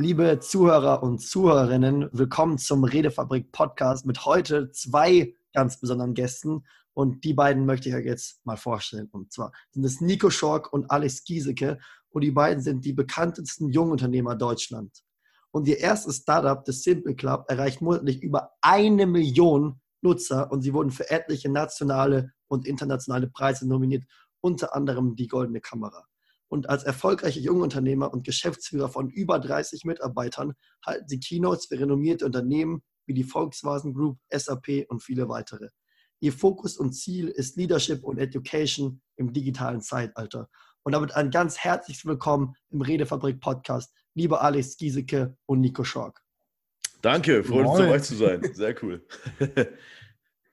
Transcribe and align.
Liebe 0.00 0.38
Zuhörer 0.38 1.02
und 1.02 1.18
Zuhörerinnen, 1.18 2.08
willkommen 2.12 2.56
zum 2.56 2.84
Redefabrik 2.84 3.50
Podcast 3.50 4.06
mit 4.06 4.24
heute 4.26 4.70
zwei 4.70 5.34
ganz 5.52 5.80
besonderen 5.80 6.14
Gästen. 6.14 6.64
Und 6.94 7.24
die 7.24 7.34
beiden 7.34 7.66
möchte 7.66 7.88
ich 7.88 7.96
euch 7.96 8.04
jetzt 8.04 8.46
mal 8.46 8.56
vorstellen. 8.56 9.08
Und 9.10 9.32
zwar 9.32 9.50
sind 9.72 9.82
es 9.82 10.00
Nico 10.00 10.30
Schork 10.30 10.72
und 10.72 10.88
Alex 10.88 11.24
Giesecke. 11.24 11.80
Und 12.10 12.22
die 12.22 12.30
beiden 12.30 12.62
sind 12.62 12.84
die 12.84 12.92
bekanntesten 12.92 13.70
Jungunternehmer 13.70 14.36
Deutschlands. 14.36 15.02
Und 15.50 15.66
ihr 15.66 15.78
erstes 15.78 16.18
Startup, 16.18 16.64
das 16.64 16.84
Simple 16.84 17.16
Club, 17.16 17.46
erreicht 17.48 17.80
monatlich 17.80 18.22
über 18.22 18.52
eine 18.60 19.04
Million 19.04 19.80
Nutzer. 20.00 20.52
Und 20.52 20.62
sie 20.62 20.74
wurden 20.74 20.92
für 20.92 21.10
etliche 21.10 21.50
nationale 21.50 22.30
und 22.46 22.68
internationale 22.68 23.26
Preise 23.26 23.66
nominiert, 23.66 24.04
unter 24.40 24.76
anderem 24.76 25.16
die 25.16 25.26
Goldene 25.26 25.60
Kamera 25.60 26.04
und 26.48 26.68
als 26.68 26.84
erfolgreiche 26.84 27.40
Jungunternehmer 27.40 28.12
und 28.12 28.24
Geschäftsführer 28.24 28.88
von 28.88 29.10
über 29.10 29.38
30 29.38 29.84
Mitarbeitern 29.84 30.54
halten 30.84 31.08
sie 31.08 31.20
Keynotes 31.20 31.66
für 31.66 31.78
renommierte 31.78 32.24
Unternehmen 32.24 32.82
wie 33.06 33.14
die 33.14 33.24
Volkswagen 33.24 33.94
Group, 33.94 34.18
SAP 34.30 34.86
und 34.88 35.02
viele 35.02 35.28
weitere. 35.28 35.68
Ihr 36.20 36.32
Fokus 36.32 36.76
und 36.76 36.92
Ziel 36.92 37.28
ist 37.28 37.56
Leadership 37.56 38.02
und 38.02 38.18
Education 38.18 39.00
im 39.16 39.32
digitalen 39.32 39.80
Zeitalter. 39.80 40.48
Und 40.82 40.92
damit 40.92 41.14
ein 41.14 41.30
ganz 41.30 41.58
herzliches 41.58 42.04
Willkommen 42.04 42.54
im 42.70 42.80
Redefabrik 42.80 43.40
Podcast, 43.40 43.94
liebe 44.14 44.40
Alex 44.40 44.76
Giesecke 44.76 45.36
und 45.46 45.60
Nico 45.60 45.84
Schork. 45.84 46.22
Danke, 47.02 47.44
freut 47.44 47.66
uns 47.66 47.78
dabei 47.78 47.98
zu 48.00 48.16
sein. 48.16 48.42
Sehr 48.54 48.74
cool. 48.82 49.06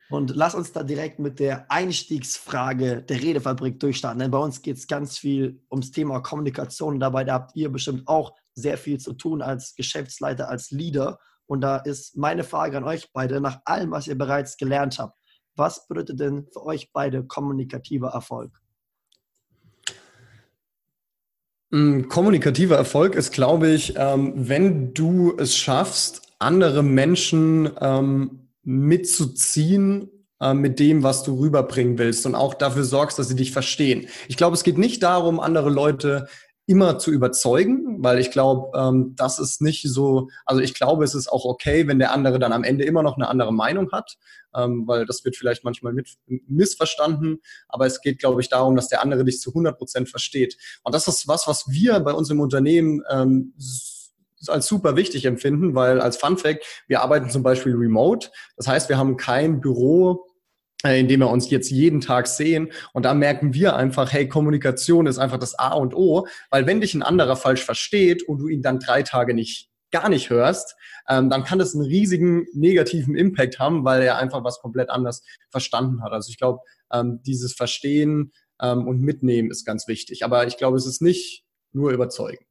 Und 0.10 0.36
lass 0.36 0.54
uns 0.54 0.72
da 0.72 0.84
direkt 0.84 1.18
mit 1.20 1.40
der 1.40 1.70
Einstiegsfrage 1.72 3.02
der 3.02 3.22
Redefabrik 3.22 3.80
durchstarten. 3.80 4.20
Denn 4.20 4.32
bei 4.32 4.38
uns 4.38 4.62
geht 4.62 4.78
es 4.78 4.88
ganz 4.88 5.18
viel 5.18 5.62
ums 5.72 5.92
Thema 5.92 6.20
Kommunikation. 6.20 7.00
Dabei 7.00 7.24
da 7.24 7.34
habt 7.34 7.56
ihr 7.56 7.72
bestimmt 7.72 8.08
auch 8.08 8.36
sehr 8.54 8.78
viel 8.78 9.00
zu 9.00 9.14
tun 9.14 9.42
als 9.42 9.76
Geschäftsleiter, 9.76 10.48
als 10.48 10.70
Leader. 10.70 11.20
Und 11.48 11.62
da 11.62 11.78
ist 11.78 12.18
meine 12.18 12.44
Frage 12.44 12.78
an 12.78 12.84
euch 12.84 13.12
beide, 13.14 13.42
nach 13.42 13.62
allem, 13.66 13.92
was 13.92 14.08
ihr 14.08 14.18
bereits 14.18 14.58
gelernt 14.58 15.00
habt, 15.00 15.18
was 15.56 15.88
bedeutet 15.88 16.20
denn 16.20 16.48
für 16.52 16.66
euch 16.66 16.92
beide 16.92 17.24
kommunikativer 17.24 18.10
Erfolg? 18.10 18.52
Mm, 21.72 22.04
kommunikativer 22.04 22.76
Erfolg 22.76 23.16
ist, 23.16 23.32
glaube 23.32 23.70
ich, 23.70 23.96
ähm, 23.98 24.34
wenn 24.36 24.94
du 24.94 25.36
es 25.38 25.58
schaffst, 25.58 26.22
andere 26.40 26.84
Menschen 26.84 27.72
ähm, 27.80 28.45
mitzuziehen 28.66 30.10
äh, 30.42 30.54
mit 30.54 30.80
dem, 30.80 31.04
was 31.04 31.24
du 31.24 31.40
rüberbringen 31.40 31.98
willst 31.98 32.26
und 32.26 32.36
auch 32.36 32.54
dafür 32.54 32.84
sorgst, 32.84 33.18
dass 33.18 33.30
sie 33.30 33.36
dich 33.36 33.52
verstehen. 33.52 34.08
Ich 34.28 34.38
glaube, 34.38 34.56
es 34.56 34.64
geht 34.64 34.78
nicht 34.78 35.02
darum, 35.04 35.40
andere 35.40 35.70
Leute 35.70 36.28
immer 36.68 36.98
zu 36.98 37.12
überzeugen, 37.12 38.04
weil 38.04 38.20
ich 38.20 38.32
glaube, 38.32 38.78
ähm, 38.78 39.14
das 39.16 39.38
ist 39.38 39.62
nicht 39.62 39.84
so, 39.88 40.30
also 40.46 40.62
ich 40.62 40.74
glaube, 40.74 41.04
es 41.04 41.14
ist 41.14 41.32
auch 41.32 41.46
okay, 41.46 41.88
wenn 41.88 42.00
der 42.00 42.12
andere 42.12 42.40
dann 42.40 42.54
am 42.54 42.64
Ende 42.64 42.84
immer 42.86 43.04
noch 43.04 43.18
eine 43.18 43.30
andere 43.30 43.54
Meinung 43.54 43.92
hat, 43.92 44.18
ähm, 44.56 44.88
weil 44.88 45.06
das 45.06 45.24
wird 45.24 45.36
vielleicht 45.36 45.64
manchmal 45.64 45.94
mit, 45.94 46.16
missverstanden, 46.48 47.40
aber 47.68 47.86
es 47.86 48.02
geht, 48.02 48.20
glaube 48.20 48.42
ich, 48.42 48.50
darum, 48.50 48.76
dass 48.76 48.88
der 48.88 49.04
andere 49.04 49.24
dich 49.24 49.40
zu 49.40 49.52
100 49.52 49.78
Prozent 49.78 50.10
versteht. 50.10 50.58
Und 50.84 50.96
das 50.96 51.08
ist 51.08 51.28
was, 51.28 51.48
was 51.48 51.70
wir 51.70 52.00
bei 52.00 52.14
uns 52.14 52.32
im 52.32 52.40
Unternehmen 52.40 53.04
ähm, 53.12 53.54
als 54.48 54.68
super 54.68 54.96
wichtig 54.96 55.26
empfinden, 55.26 55.76
weil 55.76 56.00
als 56.02 56.18
Fun 56.18 56.38
Fact, 56.38 56.64
wir 56.88 57.02
arbeiten 57.02 57.30
zum 57.30 57.44
Beispiel 57.44 57.76
remote. 57.76 58.30
Das 58.58 58.68
heißt, 58.68 58.90
wir 58.90 58.98
haben 58.98 59.18
kein 59.18 59.62
Büro, 59.62 60.26
äh, 60.84 61.00
in 61.00 61.08
dem 61.08 61.22
wir 61.22 61.30
uns 61.30 61.50
jetzt 61.50 61.72
jeden 61.72 62.02
Tag 62.02 62.28
sehen. 62.28 62.72
Und 62.94 63.04
da 63.04 63.14
merken 63.14 63.54
wir 63.54 63.76
einfach, 63.76 64.12
hey, 64.12 64.28
Kommunikation 64.28 65.08
ist 65.08 65.18
einfach 65.18 65.40
das 65.40 65.58
A 65.58 65.74
und 65.74 65.96
O, 65.96 66.28
weil 66.52 66.68
wenn 66.68 66.82
dich 66.82 66.94
ein 66.94 67.04
anderer 67.04 67.36
falsch 67.36 67.64
versteht 67.64 68.24
und 68.28 68.40
du 68.40 68.48
ihn 68.48 68.62
dann 68.62 68.80
drei 68.80 69.02
Tage 69.04 69.34
nicht 69.34 69.70
gar 69.92 70.10
nicht 70.10 70.30
hörst, 70.30 70.76
ähm, 71.08 71.30
dann 71.30 71.44
kann 71.44 71.60
das 71.60 71.74
einen 71.74 71.86
riesigen 71.86 72.46
negativen 72.54 73.16
Impact 73.16 73.60
haben, 73.60 73.86
weil 73.86 74.02
er 74.02 74.18
einfach 74.18 74.44
was 74.44 74.60
komplett 74.60 74.90
anders 74.90 75.24
verstanden 75.50 76.04
hat. 76.04 76.12
Also 76.12 76.30
ich 76.30 76.38
glaube, 76.38 76.60
ähm, 76.92 77.22
dieses 77.26 77.54
Verstehen 77.54 78.34
ähm, 78.62 78.88
und 78.88 79.02
Mitnehmen 79.02 79.52
ist 79.52 79.66
ganz 79.66 79.88
wichtig. 79.88 80.24
Aber 80.24 80.48
ich 80.48 80.58
glaube, 80.58 80.78
es 80.78 80.86
ist 80.86 81.02
nicht 81.02 81.46
nur 81.72 81.92
überzeugen. 81.92 82.46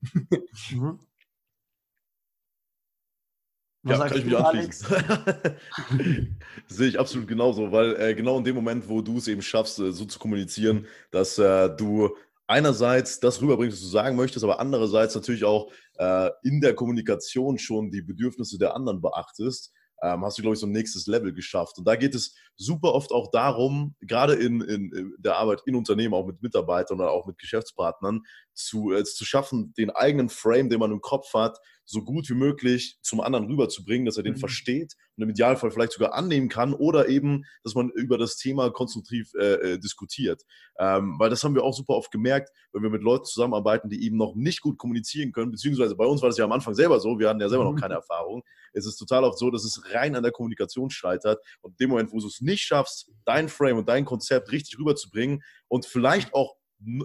Was 3.84 3.98
ja, 3.98 4.08
kann 4.08 4.18
ich 4.18 4.24
mich 4.24 4.36
anschließen. 4.36 4.96
Sehe 6.68 6.88
ich 6.88 6.98
absolut 6.98 7.28
genauso, 7.28 7.70
weil 7.70 7.94
äh, 7.96 8.14
genau 8.14 8.38
in 8.38 8.44
dem 8.44 8.54
Moment, 8.54 8.88
wo 8.88 9.02
du 9.02 9.18
es 9.18 9.28
eben 9.28 9.42
schaffst, 9.42 9.78
äh, 9.78 9.92
so 9.92 10.06
zu 10.06 10.18
kommunizieren, 10.18 10.86
dass 11.10 11.38
äh, 11.38 11.68
du 11.68 12.16
einerseits 12.46 13.20
das 13.20 13.42
rüberbringst, 13.42 13.76
was 13.76 13.82
du 13.82 13.88
sagen 13.88 14.16
möchtest, 14.16 14.42
aber 14.42 14.58
andererseits 14.58 15.14
natürlich 15.14 15.44
auch 15.44 15.70
äh, 15.98 16.30
in 16.42 16.62
der 16.62 16.74
Kommunikation 16.74 17.58
schon 17.58 17.90
die 17.90 18.02
Bedürfnisse 18.02 18.58
der 18.58 18.74
anderen 18.74 19.02
beachtest, 19.02 19.72
ähm, 20.02 20.24
hast 20.24 20.38
du, 20.38 20.42
glaube 20.42 20.54
ich, 20.54 20.60
so 20.60 20.66
ein 20.66 20.72
nächstes 20.72 21.06
Level 21.06 21.32
geschafft. 21.32 21.78
Und 21.78 21.86
da 21.86 21.96
geht 21.96 22.14
es 22.14 22.34
super 22.56 22.94
oft 22.94 23.12
auch 23.12 23.30
darum, 23.30 23.94
gerade 24.00 24.34
in, 24.34 24.60
in, 24.60 24.92
in 24.92 25.14
der 25.18 25.36
Arbeit 25.36 25.62
in 25.66 25.76
Unternehmen, 25.76 26.14
auch 26.14 26.26
mit 26.26 26.42
Mitarbeitern 26.42 27.00
oder 27.00 27.10
auch 27.10 27.26
mit 27.26 27.38
Geschäftspartnern, 27.38 28.22
zu, 28.54 28.92
äh, 28.92 29.04
zu 29.04 29.24
schaffen, 29.24 29.72
den 29.76 29.90
eigenen 29.90 30.28
Frame, 30.28 30.68
den 30.70 30.78
man 30.78 30.92
im 30.92 31.00
Kopf 31.00 31.34
hat, 31.34 31.58
so 31.86 32.02
gut 32.02 32.28
wie 32.30 32.34
möglich 32.34 32.98
zum 33.02 33.20
anderen 33.20 33.46
rüberzubringen, 33.46 34.06
dass 34.06 34.16
er 34.16 34.22
den 34.22 34.34
mhm. 34.34 34.38
versteht 34.38 34.94
und 35.16 35.24
im 35.24 35.30
Idealfall 35.30 35.70
vielleicht 35.70 35.92
sogar 35.92 36.14
annehmen 36.14 36.48
kann 36.48 36.72
oder 36.72 37.08
eben, 37.08 37.44
dass 37.62 37.74
man 37.74 37.90
über 37.90 38.16
das 38.16 38.36
Thema 38.36 38.70
konstruktiv 38.70 39.32
äh, 39.38 39.72
äh, 39.74 39.78
diskutiert. 39.78 40.42
Ähm, 40.78 41.16
weil 41.18 41.30
das 41.30 41.44
haben 41.44 41.54
wir 41.54 41.62
auch 41.62 41.74
super 41.74 41.94
oft 41.94 42.10
gemerkt, 42.10 42.50
wenn 42.72 42.82
wir 42.82 42.90
mit 42.90 43.02
Leuten 43.02 43.24
zusammenarbeiten, 43.24 43.90
die 43.90 44.04
eben 44.04 44.16
noch 44.16 44.34
nicht 44.34 44.60
gut 44.62 44.78
kommunizieren 44.78 45.32
können, 45.32 45.50
beziehungsweise 45.50 45.94
bei 45.94 46.06
uns 46.06 46.22
war 46.22 46.30
das 46.30 46.38
ja 46.38 46.44
am 46.44 46.52
Anfang 46.52 46.74
selber 46.74 47.00
so, 47.00 47.18
wir 47.18 47.28
hatten 47.28 47.40
ja 47.40 47.48
selber 47.48 47.64
noch 47.64 47.72
mhm. 47.72 47.80
keine 47.80 47.94
Erfahrung. 47.94 48.42
Es 48.72 48.86
ist 48.86 48.96
total 48.96 49.24
oft 49.24 49.38
so, 49.38 49.50
dass 49.50 49.64
es 49.64 49.82
rein 49.92 50.16
an 50.16 50.22
der 50.22 50.32
Kommunikation 50.32 50.90
scheitert 50.90 51.38
und 51.60 51.72
in 51.72 51.76
dem 51.84 51.90
Moment, 51.90 52.12
wo 52.12 52.18
du 52.18 52.26
es 52.26 52.40
nicht 52.40 52.62
schaffst, 52.62 53.12
dein 53.24 53.48
Frame 53.48 53.78
und 53.78 53.88
dein 53.88 54.04
Konzept 54.04 54.50
richtig 54.52 54.78
rüberzubringen 54.78 55.42
und 55.68 55.86
vielleicht 55.86 56.32
auch 56.34 56.56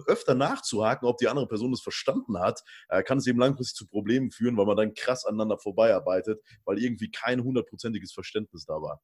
öfter 0.06 0.34
nachzuhaken, 0.34 1.08
ob 1.08 1.18
die 1.18 1.28
andere 1.28 1.46
Person 1.46 1.70
das 1.70 1.80
verstanden 1.80 2.38
hat, 2.38 2.62
äh, 2.88 3.02
kann 3.02 3.18
es 3.18 3.26
eben 3.26 3.38
langfristig 3.38 3.76
zu 3.76 3.86
Problemen 3.86 4.30
führen, 4.30 4.56
weil 4.56 4.66
man 4.66 4.76
dann 4.76 4.94
krass 4.94 5.24
aneinander 5.24 5.58
vorbeiarbeitet, 5.58 6.40
weil 6.64 6.78
irgendwie 6.78 7.10
kein 7.10 7.42
hundertprozentiges 7.42 8.12
Verständnis 8.12 8.64
da 8.66 8.74
war. 8.74 9.00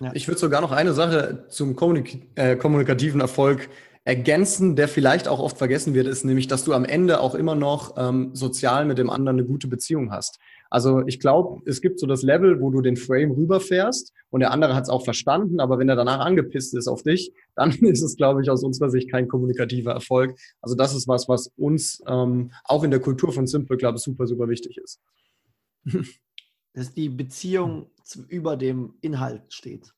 Ja. 0.00 0.12
Ich 0.14 0.28
würde 0.28 0.40
sogar 0.40 0.60
noch 0.60 0.72
eine 0.72 0.92
Sache 0.92 1.46
zum 1.48 1.76
kommunik 1.76 2.28
äh, 2.36 2.56
kommunikativen 2.56 3.20
Erfolg 3.20 3.68
ergänzen, 4.04 4.76
der 4.76 4.86
vielleicht 4.86 5.28
auch 5.28 5.40
oft 5.40 5.56
vergessen 5.56 5.94
wird, 5.94 6.06
ist 6.06 6.24
nämlich, 6.24 6.46
dass 6.46 6.64
du 6.64 6.74
am 6.74 6.84
Ende 6.84 7.20
auch 7.20 7.34
immer 7.34 7.54
noch 7.54 7.96
ähm, 7.96 8.34
sozial 8.34 8.84
mit 8.84 8.98
dem 8.98 9.08
anderen 9.08 9.38
eine 9.38 9.46
gute 9.46 9.66
Beziehung 9.66 10.12
hast. 10.12 10.38
Also 10.70 11.06
ich 11.06 11.20
glaube, 11.20 11.62
es 11.68 11.80
gibt 11.80 12.00
so 12.00 12.06
das 12.06 12.22
Level, 12.22 12.60
wo 12.60 12.70
du 12.70 12.80
den 12.80 12.96
Frame 12.96 13.32
rüberfährst 13.32 14.12
und 14.30 14.40
der 14.40 14.50
andere 14.50 14.74
hat 14.74 14.84
es 14.84 14.88
auch 14.88 15.04
verstanden, 15.04 15.60
aber 15.60 15.78
wenn 15.78 15.88
er 15.88 15.96
danach 15.96 16.20
angepisst 16.20 16.74
ist 16.74 16.88
auf 16.88 17.02
dich, 17.02 17.32
dann 17.54 17.70
ist 17.72 18.02
es, 18.02 18.16
glaube 18.16 18.42
ich, 18.42 18.50
aus 18.50 18.64
unserer 18.64 18.90
Sicht 18.90 19.10
kein 19.10 19.28
kommunikativer 19.28 19.92
Erfolg. 19.92 20.36
Also 20.60 20.74
das 20.74 20.94
ist 20.94 21.08
was, 21.08 21.28
was 21.28 21.52
uns 21.56 22.02
ähm, 22.06 22.52
auch 22.64 22.84
in 22.84 22.90
der 22.90 23.00
Kultur 23.00 23.32
von 23.32 23.46
Simple 23.46 23.76
Club 23.76 23.98
super, 23.98 24.26
super 24.26 24.48
wichtig 24.48 24.78
ist. 24.78 25.00
Dass 26.72 26.92
die 26.92 27.08
Beziehung 27.08 27.86
über 28.28 28.56
dem 28.56 28.94
Inhalt 29.00 29.52
steht. 29.52 29.92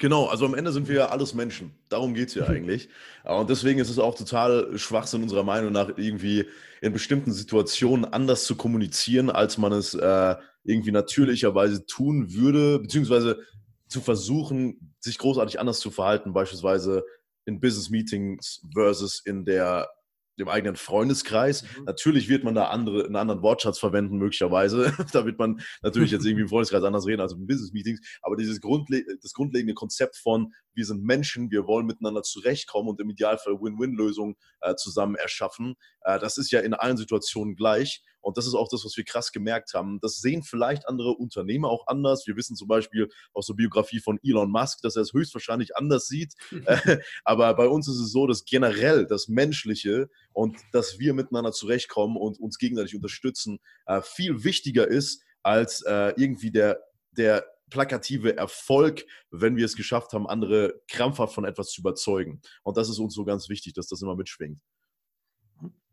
Genau, 0.00 0.24
also 0.28 0.46
am 0.46 0.54
Ende 0.54 0.72
sind 0.72 0.88
wir 0.88 0.94
ja 0.96 1.08
alles 1.10 1.34
Menschen. 1.34 1.74
Darum 1.90 2.14
geht 2.14 2.28
es 2.28 2.34
ja 2.34 2.46
eigentlich. 2.46 2.88
Und 3.22 3.50
deswegen 3.50 3.78
ist 3.80 3.90
es 3.90 3.98
auch 3.98 4.16
total 4.16 4.78
Schwachsinn 4.78 5.22
unserer 5.22 5.42
Meinung 5.42 5.72
nach, 5.72 5.90
irgendwie 5.98 6.46
in 6.80 6.94
bestimmten 6.94 7.32
Situationen 7.32 8.06
anders 8.06 8.44
zu 8.44 8.56
kommunizieren, 8.56 9.28
als 9.28 9.58
man 9.58 9.72
es 9.72 9.92
äh, 9.92 10.36
irgendwie 10.64 10.90
natürlicherweise 10.90 11.84
tun 11.84 12.32
würde, 12.32 12.78
beziehungsweise 12.78 13.40
zu 13.88 14.00
versuchen, 14.00 14.94
sich 15.00 15.18
großartig 15.18 15.60
anders 15.60 15.80
zu 15.80 15.90
verhalten, 15.90 16.32
beispielsweise 16.32 17.04
in 17.44 17.60
Business 17.60 17.90
Meetings 17.90 18.66
versus 18.72 19.20
in 19.26 19.44
der 19.44 19.90
dem 20.38 20.48
eigenen 20.48 20.76
Freundeskreis. 20.76 21.62
Mhm. 21.62 21.84
Natürlich 21.84 22.28
wird 22.28 22.44
man 22.44 22.54
da 22.54 22.68
andere, 22.68 23.04
einen 23.04 23.16
anderen 23.16 23.42
Wortschatz 23.42 23.78
verwenden, 23.78 24.16
möglicherweise. 24.16 24.92
da 25.12 25.26
wird 25.26 25.38
man 25.38 25.60
natürlich 25.82 26.10
jetzt 26.10 26.24
irgendwie 26.24 26.42
im 26.42 26.48
Freundeskreis 26.48 26.82
anders 26.82 27.06
reden 27.06 27.20
als 27.20 27.32
in 27.32 27.46
Business-Meetings. 27.46 28.00
Aber 28.22 28.36
dieses 28.36 28.60
Grundle 28.60 29.04
das 29.22 29.32
grundlegende 29.32 29.74
Konzept 29.74 30.16
von, 30.16 30.52
wir 30.80 30.86
sind 30.86 31.04
Menschen, 31.04 31.50
wir 31.50 31.66
wollen 31.66 31.84
miteinander 31.84 32.22
zurechtkommen 32.22 32.88
und 32.88 33.00
im 33.00 33.10
Idealfall 33.10 33.60
Win-Win-Lösungen 33.60 34.34
äh, 34.62 34.74
zusammen 34.76 35.14
erschaffen, 35.14 35.74
äh, 36.04 36.18
das 36.18 36.38
ist 36.38 36.50
ja 36.50 36.60
in 36.60 36.72
allen 36.72 36.96
Situationen 36.96 37.54
gleich. 37.54 38.02
Und 38.22 38.38
das 38.38 38.46
ist 38.46 38.54
auch 38.54 38.68
das, 38.70 38.84
was 38.84 38.96
wir 38.96 39.04
krass 39.04 39.30
gemerkt 39.30 39.74
haben. 39.74 39.98
Das 40.00 40.16
sehen 40.16 40.42
vielleicht 40.42 40.88
andere 40.88 41.12
Unternehmer 41.12 41.68
auch 41.68 41.86
anders. 41.86 42.26
Wir 42.26 42.36
wissen 42.36 42.56
zum 42.56 42.68
Beispiel 42.68 43.08
aus 43.34 43.46
der 43.46 43.54
Biografie 43.54 44.00
von 44.00 44.18
Elon 44.22 44.50
Musk, 44.50 44.80
dass 44.82 44.96
er 44.96 45.02
es 45.02 45.12
höchstwahrscheinlich 45.12 45.76
anders 45.76 46.06
sieht. 46.06 46.34
Aber 47.24 47.54
bei 47.54 47.66
uns 47.68 47.88
ist 47.88 47.98
es 47.98 48.12
so, 48.12 48.26
dass 48.26 48.44
generell 48.44 49.06
das 49.06 49.28
Menschliche 49.28 50.08
und 50.32 50.56
dass 50.72 50.98
wir 50.98 51.14
miteinander 51.14 51.52
zurechtkommen 51.52 52.16
und 52.16 52.38
uns 52.40 52.58
gegenseitig 52.58 52.94
unterstützen, 52.94 53.58
äh, 53.86 54.00
viel 54.02 54.44
wichtiger 54.44 54.88
ist 54.88 55.22
als 55.42 55.82
äh, 55.82 56.12
irgendwie 56.16 56.50
der, 56.50 56.80
der 57.12 57.44
plakative 57.70 58.36
Erfolg, 58.36 59.06
wenn 59.30 59.56
wir 59.56 59.64
es 59.64 59.76
geschafft 59.76 60.12
haben, 60.12 60.26
andere 60.26 60.80
krampfhaft 60.88 61.34
von 61.34 61.44
etwas 61.44 61.70
zu 61.70 61.80
überzeugen. 61.80 62.40
Und 62.62 62.76
das 62.76 62.88
ist 62.88 62.98
uns 62.98 63.14
so 63.14 63.24
ganz 63.24 63.48
wichtig, 63.48 63.74
dass 63.74 63.86
das 63.86 64.02
immer 64.02 64.16
mitschwingt. 64.16 64.60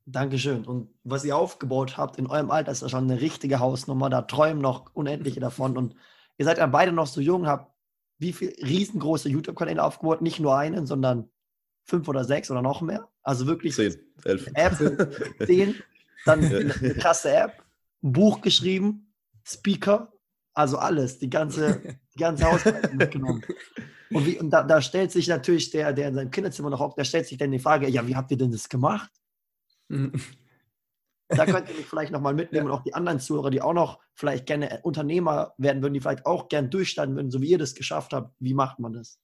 Dankeschön. 0.05 0.65
Und 0.65 0.89
was 1.03 1.25
ihr 1.25 1.35
aufgebaut 1.35 1.97
habt 1.97 2.17
in 2.17 2.27
eurem 2.27 2.49
Alter, 2.49 2.71
ist 2.71 2.81
ja 2.81 2.89
schon 2.89 3.09
eine 3.09 3.19
richtige 3.19 3.59
Hausnummer. 3.59 4.09
Da 4.09 4.21
träumen 4.21 4.61
noch 4.61 4.93
Unendliche 4.93 5.39
davon. 5.39 5.77
Und 5.77 5.95
ihr 6.37 6.45
seid 6.45 6.57
ja 6.57 6.65
beide 6.65 6.93
noch 6.93 7.07
so 7.07 7.19
jung, 7.19 7.45
habt 7.45 7.73
wie 8.19 8.33
viele 8.33 8.53
riesengroße 8.57 9.29
YouTube-Kanäle 9.29 9.83
aufgebaut? 9.83 10.21
Nicht 10.21 10.39
nur 10.39 10.57
einen, 10.57 10.87
sondern 10.87 11.29
fünf 11.83 12.07
oder 12.07 12.23
sechs 12.23 12.49
oder 12.49 12.61
noch 12.61 12.81
mehr. 12.81 13.07
Also 13.21 13.47
wirklich 13.47 13.75
zehn, 13.75 13.95
elf. 14.23 14.47
App, 14.53 14.75
zehn, 15.45 15.75
dann 16.25 16.43
eine 16.45 16.95
krasse 16.95 17.33
App, 17.33 17.63
ein 18.01 18.13
Buch 18.13 18.41
geschrieben, 18.41 19.13
Speaker, 19.43 20.11
also 20.57 20.77
alles, 20.77 21.19
die 21.19 21.29
ganze, 21.29 21.81
die 22.15 22.19
ganze 22.19 22.45
Hausarbeit 22.45 22.93
mitgenommen. 22.93 23.43
Und, 24.09 24.25
wie, 24.25 24.39
und 24.39 24.49
da, 24.49 24.63
da, 24.63 24.81
stellt 24.81 25.11
sich 25.11 25.27
natürlich 25.27 25.69
der, 25.69 25.93
der 25.93 26.07
in 26.07 26.15
seinem 26.15 26.31
Kinderzimmer 26.31 26.69
noch 26.69 26.79
hockt, 26.79 26.97
der 26.97 27.03
stellt 27.03 27.27
sich 27.27 27.37
dann 27.37 27.51
die 27.51 27.59
Frage, 27.59 27.89
ja, 27.89 28.07
wie 28.07 28.15
habt 28.15 28.31
ihr 28.31 28.37
denn 28.37 28.51
das 28.51 28.67
gemacht? 28.69 29.11
Da 31.29 31.45
könnt 31.45 31.67
ihr 31.67 31.75
mich 31.75 31.85
vielleicht 31.85 32.13
nochmal 32.13 32.33
mitnehmen 32.33 32.67
ja. 32.67 32.71
und 32.71 32.79
auch 32.79 32.83
die 32.83 32.93
anderen 32.93 33.19
Zuhörer, 33.19 33.49
die 33.49 33.61
auch 33.61 33.73
noch 33.73 33.99
vielleicht 34.13 34.45
gerne 34.45 34.79
Unternehmer 34.83 35.53
werden 35.57 35.81
würden, 35.81 35.93
die 35.93 35.99
vielleicht 35.99 36.25
auch 36.25 36.47
gern 36.47 36.69
durchstarten 36.69 37.17
würden, 37.17 37.31
so 37.31 37.41
wie 37.41 37.49
ihr 37.49 37.57
das 37.57 37.75
geschafft 37.75 38.13
habt. 38.13 38.33
Wie 38.39 38.53
macht 38.53 38.79
man 38.79 38.93
das? 38.93 39.19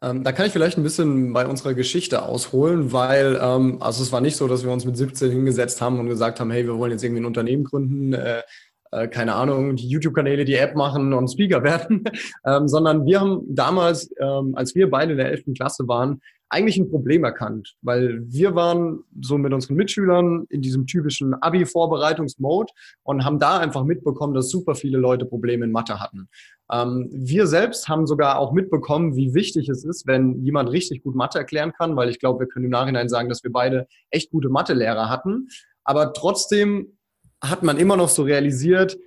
Ähm, 0.00 0.24
da 0.24 0.32
kann 0.32 0.46
ich 0.46 0.52
vielleicht 0.52 0.78
ein 0.78 0.82
bisschen 0.82 1.34
bei 1.34 1.46
unserer 1.46 1.74
Geschichte 1.74 2.22
ausholen, 2.22 2.90
weil 2.92 3.38
ähm, 3.38 3.82
also 3.82 4.02
es 4.02 4.12
war 4.12 4.22
nicht 4.22 4.36
so, 4.36 4.48
dass 4.48 4.64
wir 4.64 4.70
uns 4.70 4.86
mit 4.86 4.96
17 4.96 5.30
hingesetzt 5.30 5.82
haben 5.82 6.00
und 6.00 6.06
gesagt 6.06 6.40
haben, 6.40 6.50
hey, 6.50 6.64
wir 6.64 6.78
wollen 6.78 6.92
jetzt 6.92 7.02
irgendwie 7.02 7.20
ein 7.20 7.26
Unternehmen 7.26 7.64
gründen, 7.64 8.14
äh, 8.14 8.42
äh, 8.90 9.08
keine 9.08 9.34
Ahnung, 9.34 9.76
die 9.76 9.88
YouTube-Kanäle, 9.88 10.44
die 10.44 10.54
App 10.54 10.74
machen 10.74 11.12
und 11.12 11.28
Speaker 11.28 11.62
werden, 11.64 12.04
ähm, 12.44 12.68
sondern 12.68 13.06
wir 13.06 13.20
haben 13.20 13.42
damals, 13.48 14.10
ähm, 14.20 14.54
als 14.54 14.74
wir 14.74 14.90
beide 14.90 15.12
in 15.12 15.18
der 15.18 15.30
11. 15.30 15.54
Klasse 15.54 15.86
waren, 15.88 16.20
eigentlich 16.50 16.78
ein 16.78 16.88
Problem 16.88 17.24
erkannt, 17.24 17.74
weil 17.82 18.22
wir 18.26 18.54
waren 18.54 19.00
so 19.20 19.36
mit 19.36 19.52
unseren 19.52 19.76
Mitschülern 19.76 20.46
in 20.48 20.62
diesem 20.62 20.86
typischen 20.86 21.34
Abi-Vorbereitungsmode 21.34 22.72
und 23.02 23.24
haben 23.24 23.38
da 23.38 23.58
einfach 23.58 23.84
mitbekommen, 23.84 24.34
dass 24.34 24.48
super 24.48 24.74
viele 24.74 24.98
Leute 24.98 25.26
Probleme 25.26 25.66
in 25.66 25.72
Mathe 25.72 26.00
hatten. 26.00 26.28
Ähm, 26.72 27.08
wir 27.12 27.46
selbst 27.46 27.88
haben 27.88 28.06
sogar 28.06 28.38
auch 28.38 28.52
mitbekommen, 28.52 29.14
wie 29.14 29.34
wichtig 29.34 29.68
es 29.68 29.84
ist, 29.84 30.06
wenn 30.06 30.42
jemand 30.42 30.70
richtig 30.70 31.02
gut 31.02 31.14
Mathe 31.14 31.38
erklären 31.38 31.72
kann, 31.72 31.96
weil 31.96 32.08
ich 32.08 32.18
glaube, 32.18 32.40
wir 32.40 32.46
können 32.46 32.66
im 32.66 32.70
Nachhinein 32.70 33.08
sagen, 33.08 33.28
dass 33.28 33.44
wir 33.44 33.52
beide 33.52 33.86
echt 34.10 34.30
gute 34.30 34.48
Mathelehrer 34.48 35.10
hatten. 35.10 35.48
Aber 35.84 36.12
trotzdem 36.12 36.97
hat 37.42 37.62
man 37.62 37.78
immer 37.78 37.96
noch 37.96 38.08
so 38.08 38.22
realisiert, 38.22 38.98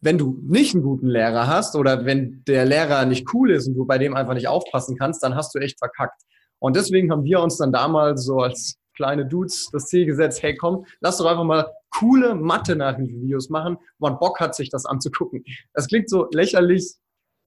wenn 0.00 0.18
du 0.18 0.38
nicht 0.42 0.74
einen 0.74 0.84
guten 0.84 1.08
Lehrer 1.08 1.46
hast 1.46 1.74
oder 1.74 2.04
wenn 2.04 2.42
der 2.46 2.64
Lehrer 2.64 3.04
nicht 3.04 3.26
cool 3.34 3.50
ist 3.50 3.66
und 3.66 3.74
du 3.74 3.84
bei 3.84 3.98
dem 3.98 4.14
einfach 4.14 4.34
nicht 4.34 4.48
aufpassen 4.48 4.96
kannst, 4.96 5.22
dann 5.22 5.34
hast 5.34 5.54
du 5.54 5.58
echt 5.58 5.78
verkackt. 5.78 6.22
Und 6.60 6.76
deswegen 6.76 7.10
haben 7.10 7.24
wir 7.24 7.40
uns 7.40 7.56
dann 7.56 7.72
damals 7.72 8.24
so 8.24 8.38
als 8.38 8.76
kleine 8.94 9.26
Dudes 9.26 9.68
das 9.72 9.86
Ziel 9.86 10.06
gesetzt, 10.06 10.42
hey 10.42 10.56
komm, 10.56 10.84
lass 11.00 11.18
doch 11.18 11.26
einfach 11.26 11.44
mal 11.44 11.70
coole 11.96 12.34
Mathe-Nachhilfe-Videos 12.34 13.48
machen, 13.48 13.78
wo 13.98 14.08
man 14.08 14.18
Bock 14.18 14.40
hat, 14.40 14.54
sich 14.54 14.70
das 14.70 14.86
anzugucken. 14.86 15.44
Das 15.72 15.86
klingt 15.86 16.10
so 16.10 16.28
lächerlich 16.32 16.94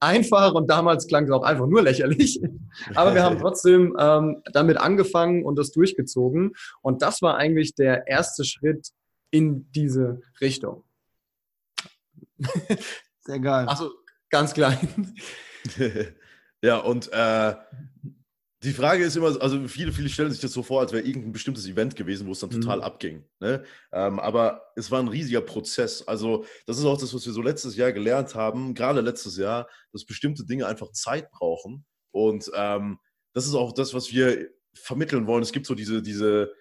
einfach 0.00 0.52
und 0.54 0.68
damals 0.68 1.06
klang 1.06 1.24
es 1.24 1.30
auch 1.30 1.42
einfach 1.42 1.66
nur 1.66 1.82
lächerlich. 1.82 2.40
Aber 2.94 3.14
wir 3.14 3.22
haben 3.22 3.38
trotzdem 3.38 3.96
ähm, 3.98 4.42
damit 4.52 4.78
angefangen 4.78 5.44
und 5.44 5.56
das 5.58 5.70
durchgezogen. 5.72 6.52
Und 6.80 7.02
das 7.02 7.22
war 7.22 7.36
eigentlich 7.36 7.74
der 7.74 8.06
erste 8.08 8.44
Schritt 8.44 8.88
in 9.32 9.68
diese 9.72 10.20
Richtung. 10.40 10.84
Sehr 13.20 13.40
geil. 13.40 13.66
Achso, 13.68 13.90
ganz 14.30 14.54
klein. 14.54 15.14
ja, 16.62 16.78
und 16.78 17.10
äh, 17.12 17.54
die 18.62 18.72
Frage 18.72 19.04
ist 19.04 19.16
immer, 19.16 19.40
also 19.40 19.66
viele, 19.66 19.92
viele 19.92 20.08
stellen 20.08 20.30
sich 20.30 20.40
das 20.40 20.52
so 20.52 20.62
vor, 20.62 20.80
als 20.80 20.92
wäre 20.92 21.04
irgendein 21.04 21.32
bestimmtes 21.32 21.66
Event 21.66 21.96
gewesen, 21.96 22.28
wo 22.28 22.32
es 22.32 22.40
dann 22.40 22.50
total 22.50 22.78
mhm. 22.78 22.82
abging. 22.84 23.24
Ne? 23.40 23.64
Ähm, 23.92 24.20
aber 24.20 24.62
es 24.76 24.90
war 24.90 25.00
ein 25.00 25.08
riesiger 25.08 25.40
Prozess. 25.40 26.06
Also 26.06 26.44
das 26.66 26.78
ist 26.78 26.84
auch 26.84 26.98
das, 26.98 27.12
was 27.12 27.26
wir 27.26 27.32
so 27.32 27.42
letztes 27.42 27.74
Jahr 27.74 27.92
gelernt 27.92 28.34
haben, 28.34 28.74
gerade 28.74 29.00
letztes 29.00 29.36
Jahr, 29.36 29.68
dass 29.92 30.04
bestimmte 30.04 30.44
Dinge 30.44 30.66
einfach 30.66 30.92
Zeit 30.92 31.30
brauchen. 31.32 31.84
Und 32.12 32.50
ähm, 32.54 32.98
das 33.32 33.46
ist 33.46 33.54
auch 33.54 33.72
das, 33.72 33.94
was 33.94 34.12
wir 34.12 34.50
vermitteln 34.74 35.26
wollen. 35.26 35.42
Es 35.42 35.52
gibt 35.52 35.66
so 35.66 35.74
diese, 35.74 36.02
diese 36.02 36.52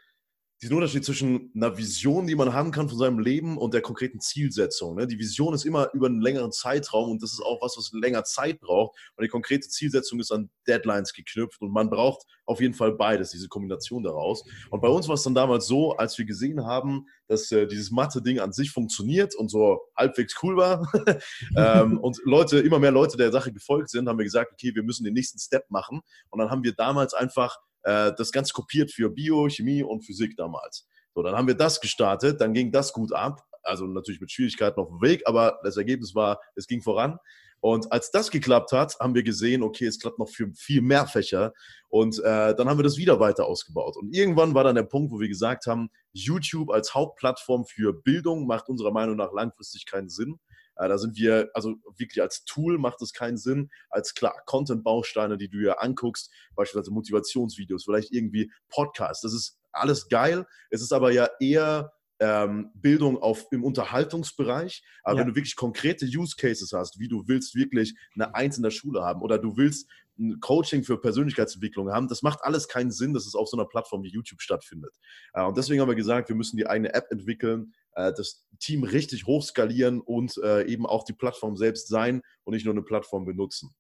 diesen 0.61 0.75
Unterschied 0.75 1.03
zwischen 1.03 1.51
einer 1.55 1.75
Vision, 1.75 2.27
die 2.27 2.35
man 2.35 2.53
haben 2.53 2.69
kann 2.71 2.87
von 2.87 2.97
seinem 2.97 3.17
Leben 3.17 3.57
und 3.57 3.73
der 3.73 3.81
konkreten 3.81 4.19
Zielsetzung. 4.19 4.95
Ne? 4.95 5.07
Die 5.07 5.17
Vision 5.17 5.55
ist 5.55 5.65
immer 5.65 5.91
über 5.93 6.05
einen 6.05 6.21
längeren 6.21 6.51
Zeitraum 6.51 7.09
und 7.09 7.23
das 7.23 7.33
ist 7.33 7.41
auch 7.41 7.61
was, 7.63 7.77
was 7.77 7.91
länger 7.93 8.23
Zeit 8.25 8.59
braucht. 8.59 8.95
Und 9.15 9.23
die 9.23 9.29
konkrete 9.29 9.67
Zielsetzung 9.67 10.19
ist 10.19 10.31
an 10.31 10.51
Deadlines 10.67 11.13
geknüpft 11.13 11.61
und 11.61 11.71
man 11.71 11.89
braucht 11.89 12.27
auf 12.45 12.61
jeden 12.61 12.75
Fall 12.75 12.91
beides, 12.91 13.31
diese 13.31 13.47
Kombination 13.47 14.03
daraus. 14.03 14.43
Und 14.69 14.81
bei 14.81 14.87
uns 14.87 15.07
war 15.07 15.15
es 15.15 15.23
dann 15.23 15.33
damals 15.33 15.65
so, 15.65 15.93
als 15.97 16.17
wir 16.19 16.25
gesehen 16.25 16.63
haben, 16.65 17.07
dass 17.27 17.51
äh, 17.51 17.65
dieses 17.65 17.89
Mathe-Ding 17.89 18.39
an 18.39 18.53
sich 18.53 18.69
funktioniert 18.69 19.33
und 19.35 19.49
so 19.49 19.79
halbwegs 19.97 20.35
cool 20.43 20.57
war 20.57 20.91
ähm, 21.57 21.97
und 22.01 22.19
Leute, 22.23 22.59
immer 22.59 22.77
mehr 22.77 22.91
Leute 22.91 23.17
der 23.17 23.31
Sache 23.31 23.51
gefolgt 23.51 23.89
sind, 23.89 24.07
haben 24.07 24.19
wir 24.19 24.25
gesagt, 24.25 24.51
okay, 24.51 24.75
wir 24.75 24.83
müssen 24.83 25.05
den 25.05 25.13
nächsten 25.13 25.39
Step 25.39 25.71
machen. 25.71 26.01
Und 26.29 26.39
dann 26.39 26.51
haben 26.51 26.63
wir 26.63 26.73
damals 26.73 27.15
einfach 27.15 27.57
äh, 27.83 28.11
das 28.17 28.31
Ganze 28.31 28.53
kopiert 28.53 28.91
für 28.91 29.09
Bio, 29.09 29.49
Chemie 29.49 29.83
und 29.83 30.05
Physik 30.05 30.35
damals. 30.37 30.87
So, 31.13 31.23
dann 31.23 31.35
haben 31.35 31.47
wir 31.47 31.55
das 31.55 31.81
gestartet, 31.81 32.39
dann 32.39 32.53
ging 32.53 32.71
das 32.71 32.93
gut 32.93 33.13
ab. 33.13 33.43
Also 33.63 33.85
natürlich 33.85 34.21
mit 34.21 34.31
Schwierigkeiten 34.31 34.79
auf 34.79 34.87
dem 34.87 35.01
Weg, 35.01 35.21
aber 35.25 35.59
das 35.63 35.77
Ergebnis 35.77 36.15
war, 36.15 36.39
es 36.55 36.67
ging 36.67 36.81
voran. 36.81 37.19
Und 37.61 37.91
als 37.91 38.09
das 38.09 38.31
geklappt 38.31 38.71
hat, 38.71 38.99
haben 38.99 39.13
wir 39.13 39.21
gesehen, 39.21 39.61
okay, 39.61 39.85
es 39.85 39.99
klappt 39.99 40.17
noch 40.17 40.29
für 40.29 40.51
viel 40.55 40.81
mehr 40.81 41.05
Fächer. 41.05 41.53
Und 41.89 42.17
äh, 42.19 42.55
dann 42.55 42.67
haben 42.67 42.79
wir 42.79 42.83
das 42.83 42.97
wieder 42.97 43.19
weiter 43.19 43.45
ausgebaut. 43.45 43.97
Und 43.97 44.15
irgendwann 44.15 44.55
war 44.55 44.63
dann 44.63 44.75
der 44.75 44.83
Punkt, 44.83 45.11
wo 45.11 45.19
wir 45.19 45.27
gesagt 45.27 45.67
haben, 45.67 45.91
YouTube 46.11 46.71
als 46.71 46.95
Hauptplattform 46.95 47.65
für 47.65 47.93
Bildung 47.93 48.47
macht 48.47 48.67
unserer 48.67 48.91
Meinung 48.91 49.15
nach 49.15 49.31
langfristig 49.31 49.85
keinen 49.85 50.09
Sinn. 50.09 50.39
Äh, 50.81 50.89
da 50.89 50.97
sind 50.97 51.15
wir, 51.15 51.49
also 51.53 51.75
wirklich 51.95 52.21
als 52.21 52.43
Tool 52.45 52.77
macht 52.77 53.01
es 53.01 53.13
keinen 53.13 53.37
Sinn, 53.37 53.69
als 53.89 54.15
klar 54.15 54.33
Content-Bausteine, 54.45 55.37
die 55.37 55.47
du 55.47 55.59
dir 55.59 55.81
anguckst, 55.81 56.31
beispielsweise 56.55 56.91
Motivationsvideos, 56.91 57.85
vielleicht 57.85 58.11
irgendwie 58.11 58.51
Podcasts. 58.69 59.21
Das 59.21 59.33
ist 59.33 59.59
alles 59.71 60.09
geil. 60.09 60.45
Es 60.69 60.81
ist 60.81 60.91
aber 60.91 61.11
ja 61.11 61.29
eher 61.39 61.93
ähm, 62.19 62.71
Bildung 62.75 63.17
auf, 63.21 63.47
im 63.51 63.63
Unterhaltungsbereich. 63.63 64.83
Aber 65.03 65.15
ja. 65.15 65.21
wenn 65.21 65.29
du 65.29 65.35
wirklich 65.35 65.55
konkrete 65.55 66.05
Use 66.05 66.35
Cases 66.35 66.71
hast, 66.71 66.99
wie 66.99 67.07
du 67.07 67.27
willst 67.27 67.55
wirklich 67.55 67.95
eine 68.15 68.33
Eins 68.35 68.57
in 68.57 68.63
der 68.63 68.71
Schule 68.71 69.01
haben 69.01 69.21
oder 69.21 69.37
du 69.37 69.57
willst 69.57 69.89
ein 70.19 70.39
Coaching 70.39 70.83
für 70.83 70.99
Persönlichkeitsentwicklung 70.99 71.91
haben, 71.91 72.07
das 72.07 72.21
macht 72.21 72.39
alles 72.43 72.67
keinen 72.67 72.91
Sinn, 72.91 73.13
dass 73.13 73.25
es 73.25 73.35
auf 73.35 73.47
so 73.49 73.57
einer 73.57 73.67
Plattform 73.67 74.03
wie 74.03 74.09
YouTube 74.09 74.41
stattfindet. 74.41 74.95
Äh, 75.33 75.43
und 75.43 75.57
deswegen 75.57 75.81
haben 75.81 75.89
wir 75.89 75.95
gesagt, 75.95 76.29
wir 76.29 76.35
müssen 76.35 76.57
die 76.57 76.67
eigene 76.67 76.93
App 76.93 77.07
entwickeln, 77.11 77.73
äh, 77.93 78.11
das 78.15 78.45
Team 78.59 78.83
richtig 78.83 79.25
hochskalieren 79.25 80.01
und 80.01 80.37
äh, 80.43 80.65
eben 80.65 80.85
auch 80.85 81.03
die 81.03 81.13
Plattform 81.13 81.57
selbst 81.57 81.87
sein 81.87 82.21
und 82.43 82.53
nicht 82.53 82.65
nur 82.65 82.73
eine 82.73 82.83
Plattform 82.83 83.25
benutzen. 83.25 83.73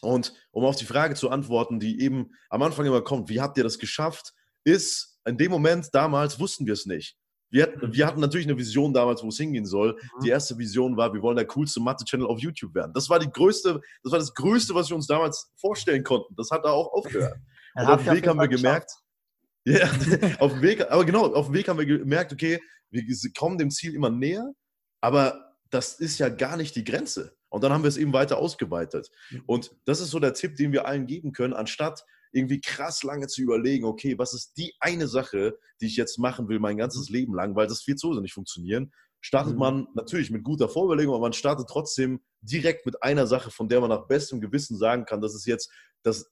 Und 0.00 0.34
um 0.50 0.64
auf 0.64 0.76
die 0.76 0.84
Frage 0.84 1.14
zu 1.14 1.30
antworten, 1.30 1.80
die 1.80 2.00
eben 2.00 2.30
am 2.50 2.62
Anfang 2.62 2.86
immer 2.86 3.02
kommt, 3.02 3.28
wie 3.28 3.40
habt 3.40 3.56
ihr 3.56 3.64
das 3.64 3.78
geschafft, 3.78 4.34
ist 4.64 5.18
in 5.26 5.38
dem 5.38 5.50
Moment 5.50 5.88
damals 5.92 6.38
wussten 6.38 6.66
wir 6.66 6.74
es 6.74 6.86
nicht. 6.86 7.16
Wir, 7.54 7.72
wir, 7.80 8.04
hatten 8.04 8.18
natürlich 8.18 8.48
eine 8.48 8.58
Vision 8.58 8.92
damals, 8.92 9.22
wo 9.22 9.28
es 9.28 9.36
hingehen 9.36 9.64
soll. 9.64 9.92
Mhm. 9.92 10.24
Die 10.24 10.30
erste 10.30 10.58
Vision 10.58 10.96
war, 10.96 11.14
wir 11.14 11.22
wollen 11.22 11.36
der 11.36 11.46
coolste 11.46 11.78
Mathe-Channel 11.78 12.26
auf 12.26 12.40
YouTube 12.40 12.74
werden. 12.74 12.92
Das 12.92 13.08
war 13.08 13.20
die 13.20 13.30
größte, 13.30 13.80
das 14.02 14.10
war 14.10 14.18
das 14.18 14.34
Größte, 14.34 14.74
was 14.74 14.88
wir 14.88 14.96
uns 14.96 15.06
damals 15.06 15.52
vorstellen 15.54 16.02
konnten. 16.02 16.34
Das 16.34 16.50
hat 16.50 16.64
da 16.64 16.70
auch 16.70 16.92
aufgehört. 16.92 17.36
Und 17.76 17.86
auf 17.86 18.02
dem 18.02 18.12
Weg 18.12 18.26
haben 18.26 18.40
wir 18.40 18.48
gemerkt, 18.48 18.90
ja, 19.64 19.88
auf 20.40 20.54
dem 20.54 20.62
Weg, 20.62 20.90
aber 20.90 21.04
genau, 21.04 21.32
auf 21.32 21.46
dem 21.46 21.54
Weg 21.54 21.68
haben 21.68 21.78
wir 21.78 21.86
gemerkt, 21.86 22.32
okay, 22.32 22.60
wir 22.90 23.04
kommen 23.38 23.56
dem 23.56 23.70
Ziel 23.70 23.94
immer 23.94 24.10
näher, 24.10 24.52
aber 25.00 25.54
das 25.70 25.94
ist 25.94 26.18
ja 26.18 26.30
gar 26.30 26.56
nicht 26.56 26.74
die 26.74 26.82
Grenze. 26.82 27.36
Und 27.50 27.62
dann 27.62 27.72
haben 27.72 27.84
wir 27.84 27.88
es 27.88 27.96
eben 27.96 28.12
weiter 28.12 28.38
ausgeweitet. 28.38 29.12
Mhm. 29.30 29.42
Und 29.46 29.76
das 29.84 30.00
ist 30.00 30.10
so 30.10 30.18
der 30.18 30.34
Tipp, 30.34 30.56
den 30.56 30.72
wir 30.72 30.86
allen 30.86 31.06
geben 31.06 31.32
können, 31.32 31.54
anstatt 31.54 32.04
irgendwie 32.34 32.60
krass 32.60 33.02
lange 33.02 33.26
zu 33.28 33.42
überlegen, 33.42 33.84
okay, 33.84 34.18
was 34.18 34.34
ist 34.34 34.56
die 34.56 34.74
eine 34.80 35.08
Sache, 35.08 35.58
die 35.80 35.86
ich 35.86 35.96
jetzt 35.96 36.18
machen 36.18 36.48
will 36.48 36.58
mein 36.58 36.76
ganzes 36.76 37.08
mhm. 37.08 37.14
Leben 37.14 37.34
lang, 37.34 37.54
weil 37.54 37.66
das 37.66 37.86
wird 37.86 37.98
so 37.98 38.12
nicht 38.20 38.34
funktionieren. 38.34 38.92
Startet 39.20 39.54
mhm. 39.54 39.58
man 39.58 39.86
natürlich 39.94 40.30
mit 40.30 40.42
guter 40.42 40.68
Vorüberlegung, 40.68 41.14
aber 41.14 41.22
man 41.22 41.32
startet 41.32 41.68
trotzdem 41.68 42.20
direkt 42.40 42.86
mit 42.86 43.02
einer 43.02 43.26
Sache, 43.26 43.50
von 43.50 43.68
der 43.68 43.80
man 43.80 43.90
nach 43.90 44.06
bestem 44.06 44.40
Gewissen 44.40 44.76
sagen 44.76 45.04
kann, 45.06 45.20
das 45.20 45.34
ist 45.34 45.46
jetzt 45.46 45.70
das 46.02 46.30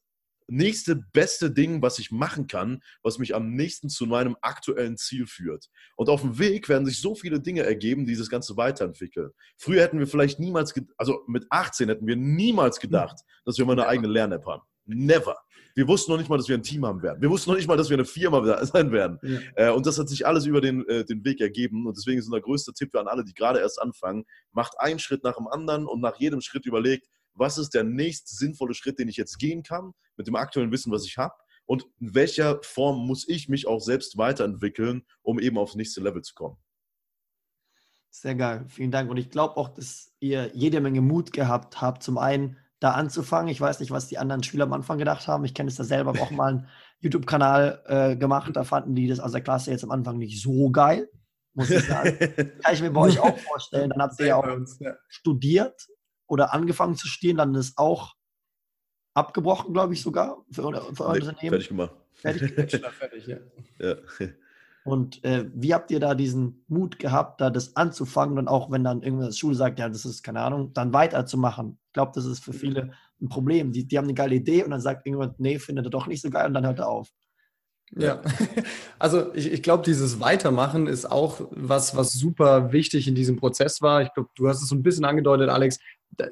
nächste 0.48 0.96
beste 0.96 1.50
Ding, 1.50 1.82
was 1.82 1.98
ich 1.98 2.10
machen 2.10 2.46
kann, 2.46 2.82
was 3.02 3.18
mich 3.18 3.34
am 3.34 3.54
nächsten 3.54 3.88
zu 3.88 4.06
meinem 4.06 4.36
aktuellen 4.42 4.96
Ziel 4.96 5.26
führt. 5.26 5.70
Und 5.96 6.08
auf 6.08 6.20
dem 6.20 6.38
Weg 6.38 6.68
werden 6.68 6.84
sich 6.84 7.00
so 7.00 7.14
viele 7.14 7.40
Dinge 7.40 7.62
ergeben, 7.62 8.06
die 8.06 8.16
das 8.16 8.28
Ganze 8.28 8.56
weiterentwickeln. 8.56 9.30
Früher 9.56 9.82
hätten 9.82 9.98
wir 9.98 10.06
vielleicht 10.06 10.40
niemals, 10.40 10.74
also 10.96 11.22
mit 11.26 11.46
18 11.50 11.88
hätten 11.88 12.06
wir 12.06 12.16
niemals 12.16 12.80
gedacht, 12.80 13.20
dass 13.44 13.56
wir 13.56 13.64
mal 13.64 13.72
eine 13.72 13.86
eigene 13.86 14.08
Lern-App 14.08 14.44
haben. 14.46 14.62
Never. 14.84 15.36
Wir 15.74 15.88
wussten 15.88 16.12
noch 16.12 16.18
nicht 16.18 16.28
mal, 16.28 16.36
dass 16.36 16.48
wir 16.48 16.56
ein 16.56 16.62
Team 16.62 16.84
haben 16.84 17.02
werden. 17.02 17.20
Wir 17.22 17.30
wussten 17.30 17.50
noch 17.50 17.56
nicht 17.56 17.68
mal, 17.68 17.76
dass 17.76 17.88
wir 17.88 17.96
eine 17.96 18.04
Firma 18.04 18.64
sein 18.64 18.92
werden. 18.92 19.18
Ja. 19.22 19.40
Äh, 19.56 19.72
und 19.72 19.86
das 19.86 19.98
hat 19.98 20.08
sich 20.08 20.26
alles 20.26 20.46
über 20.46 20.60
den, 20.60 20.86
äh, 20.88 21.04
den 21.04 21.24
Weg 21.24 21.40
ergeben. 21.40 21.86
Und 21.86 21.96
deswegen 21.96 22.18
ist 22.18 22.26
unser 22.26 22.40
größter 22.40 22.72
Tipp 22.72 22.94
an 22.96 23.08
alle, 23.08 23.24
die 23.24 23.34
gerade 23.34 23.60
erst 23.60 23.80
anfangen, 23.80 24.24
macht 24.52 24.78
einen 24.78 24.98
Schritt 24.98 25.24
nach 25.24 25.36
dem 25.36 25.48
anderen 25.48 25.86
und 25.86 26.00
nach 26.00 26.16
jedem 26.18 26.40
Schritt 26.40 26.66
überlegt, 26.66 27.08
was 27.34 27.58
ist 27.58 27.70
der 27.70 27.84
nächst 27.84 28.36
sinnvolle 28.36 28.74
Schritt, 28.74 28.98
den 28.98 29.08
ich 29.08 29.16
jetzt 29.16 29.38
gehen 29.38 29.62
kann, 29.62 29.92
mit 30.16 30.26
dem 30.26 30.36
aktuellen 30.36 30.70
Wissen, 30.70 30.92
was 30.92 31.06
ich 31.06 31.16
habe. 31.18 31.34
und 31.64 31.86
in 32.00 32.14
welcher 32.14 32.60
Form 32.62 33.06
muss 33.06 33.26
ich 33.26 33.48
mich 33.48 33.66
auch 33.68 33.80
selbst 33.80 34.18
weiterentwickeln, 34.18 35.06
um 35.22 35.38
eben 35.38 35.56
aufs 35.56 35.76
nächste 35.76 36.00
Level 36.00 36.20
zu 36.20 36.34
kommen. 36.34 36.56
Sehr 38.10 38.34
geil, 38.34 38.66
vielen 38.68 38.90
Dank. 38.90 39.10
Und 39.10 39.16
ich 39.16 39.30
glaube 39.30 39.56
auch, 39.56 39.68
dass 39.68 40.12
ihr 40.20 40.50
jede 40.52 40.82
Menge 40.82 41.00
Mut 41.00 41.32
gehabt 41.32 41.80
habt, 41.80 42.02
zum 42.02 42.18
einen 42.18 42.58
da 42.82 42.92
anzufangen. 42.92 43.48
Ich 43.48 43.60
weiß 43.60 43.80
nicht, 43.80 43.90
was 43.90 44.08
die 44.08 44.18
anderen 44.18 44.42
Spieler 44.42 44.64
am 44.64 44.72
Anfang 44.72 44.98
gedacht 44.98 45.28
haben. 45.28 45.44
Ich 45.44 45.54
kenne 45.54 45.68
es 45.68 45.76
da 45.76 45.84
selber, 45.84 46.10
auch 46.20 46.30
mal 46.30 46.50
einen 46.50 46.68
YouTube-Kanal 47.00 47.82
äh, 47.86 48.16
gemacht. 48.16 48.50
Da 48.54 48.64
fanden 48.64 48.94
die 48.94 49.08
das 49.08 49.20
aus 49.20 49.32
der 49.32 49.40
Klasse 49.40 49.70
jetzt 49.70 49.84
am 49.84 49.90
Anfang 49.90 50.18
nicht 50.18 50.42
so 50.42 50.70
geil, 50.70 51.08
muss 51.54 51.70
ich 51.70 51.86
sagen. 51.86 52.18
Kann 52.62 52.74
ich 52.74 52.82
mir 52.82 52.90
bei 52.90 53.00
euch 53.02 53.20
auch 53.20 53.38
vorstellen. 53.38 53.90
Dann 53.90 54.02
habt 54.02 54.18
ihr 54.18 54.26
ja 54.26 54.36
auch 54.36 54.46
uns, 54.46 54.78
ja. 54.80 54.94
studiert 55.08 55.88
oder 56.26 56.52
angefangen 56.52 56.96
zu 56.96 57.06
studieren, 57.06 57.36
dann 57.36 57.54
ist 57.54 57.78
auch 57.78 58.14
abgebrochen, 59.14 59.72
glaube 59.72 59.92
ich 59.92 60.02
sogar, 60.02 60.44
für, 60.50 60.62
für 60.94 61.04
euer 61.04 61.12
nee, 61.12 61.20
Unternehmen. 61.20 61.50
Fertig 61.50 61.68
gemacht. 61.68 61.94
Fertig, 62.14 62.52
fertig 62.98 63.26
ja. 63.26 63.36
ja. 63.78 63.96
Und 64.84 65.22
äh, 65.24 65.48
wie 65.54 65.74
habt 65.74 65.90
ihr 65.90 66.00
da 66.00 66.14
diesen 66.14 66.64
Mut 66.66 66.98
gehabt, 66.98 67.40
da 67.40 67.50
das 67.50 67.76
anzufangen 67.76 68.38
und 68.38 68.48
auch 68.48 68.70
wenn 68.70 68.82
dann 68.82 69.02
irgendwas 69.02 69.38
Schule 69.38 69.54
sagt, 69.54 69.78
ja, 69.78 69.88
das 69.88 70.04
ist 70.04 70.22
keine 70.22 70.40
Ahnung, 70.40 70.72
dann 70.72 70.92
weiterzumachen? 70.92 71.78
Ich 71.86 71.92
glaube, 71.92 72.12
das 72.14 72.24
ist 72.24 72.42
für 72.42 72.52
viele 72.52 72.92
ein 73.20 73.28
Problem. 73.28 73.72
Die, 73.72 73.86
die 73.86 73.96
haben 73.96 74.06
eine 74.06 74.14
geile 74.14 74.34
Idee 74.34 74.64
und 74.64 74.70
dann 74.70 74.80
sagt 74.80 75.06
irgendjemand, 75.06 75.38
nee, 75.38 75.58
findet 75.58 75.86
er 75.86 75.90
doch 75.90 76.06
nicht 76.06 76.20
so 76.20 76.30
geil 76.30 76.46
und 76.46 76.54
dann 76.54 76.66
hört 76.66 76.80
er 76.80 76.88
auf. 76.88 77.08
Ja, 77.94 78.22
also 78.98 79.32
ich, 79.34 79.52
ich 79.52 79.62
glaube, 79.62 79.84
dieses 79.84 80.18
Weitermachen 80.18 80.86
ist 80.86 81.10
auch 81.10 81.40
was, 81.50 81.94
was 81.94 82.12
super 82.12 82.72
wichtig 82.72 83.06
in 83.06 83.14
diesem 83.14 83.36
Prozess 83.36 83.82
war. 83.82 84.02
Ich 84.02 84.12
glaube, 84.14 84.30
du 84.34 84.48
hast 84.48 84.62
es 84.62 84.68
so 84.68 84.74
ein 84.74 84.82
bisschen 84.82 85.04
angedeutet, 85.04 85.48
Alex 85.48 85.78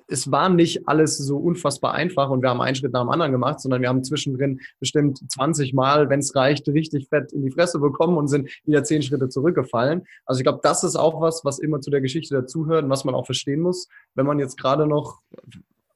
es 0.08 0.30
war 0.30 0.48
nicht 0.48 0.88
alles 0.88 1.16
so 1.16 1.38
unfassbar 1.38 1.94
einfach 1.94 2.30
und 2.30 2.42
wir 2.42 2.50
haben 2.50 2.60
einen 2.60 2.76
Schritt 2.76 2.92
nach 2.92 3.02
dem 3.02 3.08
anderen 3.08 3.32
gemacht, 3.32 3.60
sondern 3.60 3.80
wir 3.80 3.88
haben 3.88 4.04
zwischendrin 4.04 4.60
bestimmt 4.78 5.20
20 5.30 5.72
Mal, 5.72 6.08
wenn 6.10 6.20
es 6.20 6.34
reicht, 6.34 6.68
richtig 6.68 7.08
fett 7.08 7.32
in 7.32 7.42
die 7.42 7.50
Fresse 7.50 7.78
bekommen 7.78 8.16
und 8.16 8.28
sind 8.28 8.50
wieder 8.64 8.84
zehn 8.84 9.02
Schritte 9.02 9.28
zurückgefallen. 9.28 10.06
Also 10.26 10.40
ich 10.40 10.44
glaube, 10.44 10.60
das 10.62 10.84
ist 10.84 10.96
auch 10.96 11.20
was, 11.20 11.44
was 11.44 11.58
immer 11.58 11.80
zu 11.80 11.90
der 11.90 12.00
Geschichte 12.00 12.34
dazuhört 12.34 12.84
und 12.84 12.90
was 12.90 13.04
man 13.04 13.14
auch 13.14 13.26
verstehen 13.26 13.60
muss, 13.60 13.88
wenn 14.14 14.26
man 14.26 14.38
jetzt 14.38 14.58
gerade 14.58 14.86
noch, 14.86 15.20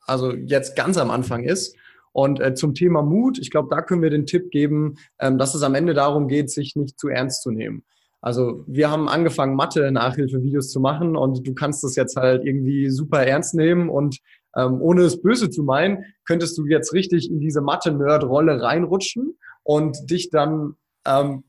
also 0.07 0.33
jetzt 0.33 0.76
ganz 0.76 0.97
am 0.97 1.11
Anfang 1.11 1.45
ist. 1.45 1.76
Und 2.12 2.38
äh, 2.41 2.55
zum 2.55 2.75
Thema 2.75 3.03
Mut, 3.03 3.38
ich 3.38 3.50
glaube, 3.50 3.69
da 3.71 3.83
können 3.83 4.03
wir 4.03 4.11
den 4.11 4.25
Tipp 4.25 4.50
geben, 4.50 4.97
ähm, 5.19 5.37
dass 5.37 5.55
es 5.55 5.62
am 5.62 5.75
Ende 5.75 5.95
darum 5.95 6.29
geht, 6.29 6.49
sich 6.49 6.76
nicht 6.76 6.99
zu 6.99 7.09
ernst 7.09 7.43
zu 7.43 7.50
nehmen. 7.50 7.83
Also 8.25 8.64
wir 8.66 8.90
haben 8.90 9.07
angefangen, 9.07 9.54
Mathe-Nachhilfe-Videos 9.54 10.71
zu 10.71 10.81
machen 10.81 11.14
und 11.14 11.47
du 11.47 11.52
kannst 11.52 11.85
das 11.85 11.95
jetzt 11.95 12.16
halt 12.16 12.43
irgendwie 12.47 12.88
super 12.88 13.26
ernst 13.26 13.54
nehmen 13.54 13.90
und 13.90 14.16
ähm, 14.57 14.81
ohne 14.81 15.02
es 15.02 15.21
böse 15.21 15.50
zu 15.50 15.62
meinen, 15.62 16.07
könntest 16.25 16.57
du 16.57 16.64
jetzt 16.64 16.95
richtig 16.95 17.31
in 17.31 17.38
diese 17.38 17.61
Mathe-Nerd-Rolle 17.61 18.62
reinrutschen 18.62 19.37
und 19.62 20.11
dich 20.11 20.31
dann 20.31 20.75
ähm, 21.07 21.45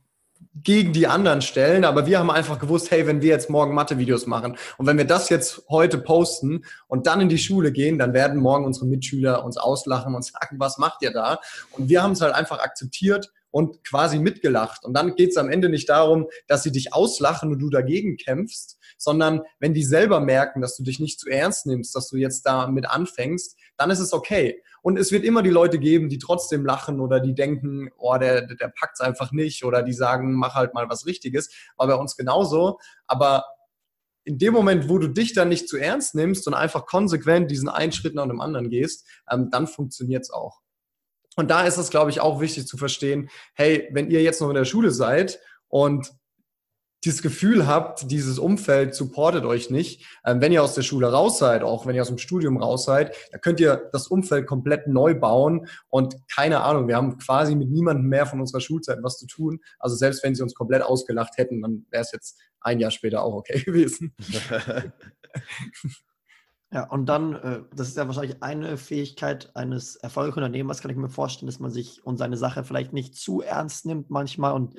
gegen 0.63 0.91
die 0.91 1.07
anderen 1.07 1.41
stellen, 1.41 1.85
aber 1.85 2.07
wir 2.07 2.19
haben 2.19 2.29
einfach 2.29 2.59
gewusst, 2.59 2.91
hey, 2.91 3.07
wenn 3.07 3.21
wir 3.21 3.29
jetzt 3.29 3.49
morgen 3.49 3.73
Mathe-Videos 3.73 4.25
machen 4.25 4.57
und 4.77 4.85
wenn 4.85 4.97
wir 4.97 5.07
das 5.07 5.29
jetzt 5.29 5.63
heute 5.69 5.97
posten 5.97 6.65
und 6.87 7.07
dann 7.07 7.21
in 7.21 7.29
die 7.29 7.37
Schule 7.37 7.71
gehen, 7.71 7.97
dann 7.97 8.13
werden 8.13 8.41
morgen 8.41 8.65
unsere 8.65 8.85
Mitschüler 8.85 9.45
uns 9.45 9.55
auslachen 9.55 10.13
und 10.13 10.25
sagen, 10.25 10.59
was 10.59 10.77
macht 10.77 11.01
ihr 11.03 11.11
da? 11.11 11.39
Und 11.71 11.87
wir 11.87 12.03
haben 12.03 12.11
es 12.11 12.19
halt 12.19 12.35
einfach 12.35 12.59
akzeptiert 12.59 13.31
und 13.55 13.85
quasi 13.85 14.19
mitgelacht. 14.19 14.83
Und 14.83 14.93
dann 14.93 15.15
geht 15.15 15.29
es 15.29 15.37
am 15.37 15.47
Ende 15.47 15.69
nicht 15.69 15.87
darum, 15.87 16.27
dass 16.45 16.61
sie 16.61 16.73
dich 16.73 16.93
auslachen 16.93 17.53
und 17.53 17.59
du 17.59 17.69
dagegen 17.69 18.17
kämpfst, 18.17 18.77
sondern 18.97 19.43
wenn 19.61 19.73
die 19.73 19.85
selber 19.85 20.19
merken, 20.19 20.59
dass 20.59 20.75
du 20.75 20.83
dich 20.83 20.99
nicht 20.99 21.21
zu 21.21 21.29
ernst 21.29 21.65
nimmst, 21.65 21.95
dass 21.95 22.09
du 22.09 22.17
jetzt 22.17 22.45
damit 22.45 22.85
anfängst, 22.85 23.57
dann 23.77 23.91
ist 23.91 23.99
es 23.99 24.11
okay. 24.11 24.61
Und 24.81 24.99
es 24.99 25.13
wird 25.13 25.23
immer 25.23 25.41
die 25.41 25.51
Leute 25.51 25.79
geben, 25.79 26.09
die 26.09 26.17
trotzdem 26.17 26.65
lachen 26.65 26.99
oder 26.99 27.21
die 27.21 27.33
denken, 27.33 27.91
oh, 27.97 28.17
der, 28.17 28.45
der 28.45 28.73
packt 28.77 28.95
es 28.95 28.99
einfach 28.99 29.31
nicht 29.31 29.63
oder 29.63 29.83
die 29.83 29.93
sagen, 29.93 30.33
mach 30.33 30.55
halt 30.55 30.73
mal 30.73 30.89
was 30.89 31.05
Richtiges. 31.05 31.49
War 31.77 31.87
bei 31.87 31.95
uns 31.95 32.17
genauso. 32.17 32.79
Aber 33.07 33.45
in 34.25 34.37
dem 34.37 34.53
Moment, 34.53 34.89
wo 34.89 34.97
du 34.97 35.07
dich 35.07 35.31
dann 35.31 35.47
nicht 35.47 35.69
zu 35.69 35.77
ernst 35.77 36.13
nimmst 36.13 36.45
und 36.45 36.55
einfach 36.55 36.85
konsequent 36.85 37.49
diesen 37.49 37.69
einen 37.69 37.93
Schritt 37.93 38.15
nach 38.15 38.27
dem 38.27 38.41
anderen 38.41 38.69
gehst, 38.69 39.07
ähm, 39.31 39.49
dann 39.49 39.65
funktioniert 39.65 40.23
es 40.23 40.29
auch. 40.29 40.59
Und 41.35 41.51
da 41.51 41.63
ist 41.63 41.77
es, 41.77 41.89
glaube 41.89 42.11
ich, 42.11 42.21
auch 42.21 42.39
wichtig 42.39 42.67
zu 42.67 42.77
verstehen, 42.77 43.29
hey, 43.53 43.89
wenn 43.91 44.09
ihr 44.09 44.21
jetzt 44.21 44.41
noch 44.41 44.49
in 44.49 44.55
der 44.55 44.65
Schule 44.65 44.91
seid 44.91 45.39
und 45.67 46.13
dieses 47.05 47.21
Gefühl 47.21 47.67
habt, 47.67 48.09
dieses 48.09 48.39
Umfeld 48.39 48.95
supportet 48.95 49.45
euch 49.45 49.69
nicht, 49.69 50.05
ähm, 50.25 50.41
wenn 50.41 50.51
ihr 50.51 50.63
aus 50.63 50.73
der 50.73 50.81
Schule 50.81 51.11
raus 51.11 51.37
seid, 51.37 51.61
auch 51.61 51.85
wenn 51.85 51.95
ihr 51.95 52.01
aus 52.01 52.07
dem 52.07 52.17
Studium 52.17 52.57
raus 52.57 52.85
seid, 52.85 53.15
dann 53.31 53.41
könnt 53.41 53.59
ihr 53.59 53.89
das 53.93 54.07
Umfeld 54.07 54.47
komplett 54.47 54.87
neu 54.87 55.13
bauen 55.13 55.67
und 55.89 56.15
keine 56.33 56.61
Ahnung, 56.61 56.87
wir 56.87 56.95
haben 56.95 57.17
quasi 57.19 57.55
mit 57.55 57.69
niemandem 57.69 58.07
mehr 58.07 58.25
von 58.25 58.39
unserer 58.39 58.61
Schulzeit 58.61 58.99
was 59.03 59.19
zu 59.19 59.27
tun. 59.27 59.59
Also 59.77 59.95
selbst 59.95 60.23
wenn 60.23 60.33
sie 60.33 60.41
uns 60.41 60.55
komplett 60.55 60.81
ausgelacht 60.81 61.37
hätten, 61.37 61.61
dann 61.61 61.85
wäre 61.91 62.01
es 62.01 62.11
jetzt 62.11 62.39
ein 62.59 62.79
Jahr 62.79 62.91
später 62.91 63.23
auch 63.23 63.35
okay 63.35 63.59
gewesen. 63.65 64.15
Ja, 66.75 66.83
und 66.89 67.05
dann, 67.05 67.35
äh, 67.35 67.61
das 67.73 67.87
ist 67.87 67.95
ja 67.95 68.05
wahrscheinlich 68.05 68.43
eine 68.43 68.75
Fähigkeit 68.75 69.49
eines 69.55 69.95
erfolgreichen 69.95 70.39
Unternehmers, 70.39 70.81
kann 70.81 70.91
ich 70.91 70.97
mir 70.97 71.07
vorstellen, 71.07 71.47
dass 71.47 71.61
man 71.61 71.71
sich 71.71 72.05
und 72.05 72.17
seine 72.17 72.35
Sache 72.35 72.65
vielleicht 72.65 72.91
nicht 72.91 73.15
zu 73.15 73.39
ernst 73.39 73.85
nimmt 73.85 74.09
manchmal. 74.09 74.51
Und 74.51 74.75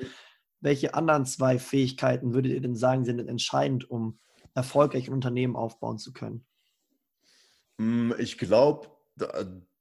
welche 0.59 0.93
anderen 0.93 1.25
zwei 1.25 1.57
Fähigkeiten 1.57 2.35
würdet 2.35 2.51
ihr 2.51 2.61
denn 2.61 2.75
sagen, 2.75 3.03
sind 3.03 3.27
entscheidend, 3.27 3.89
um 3.89 4.19
erfolgreich 4.53 5.07
ein 5.07 5.13
Unternehmen 5.13 5.55
aufbauen 5.55 5.97
zu 5.97 6.13
können? 6.13 6.45
Hm, 7.79 8.13
ich 8.19 8.37
glaube, 8.37 8.89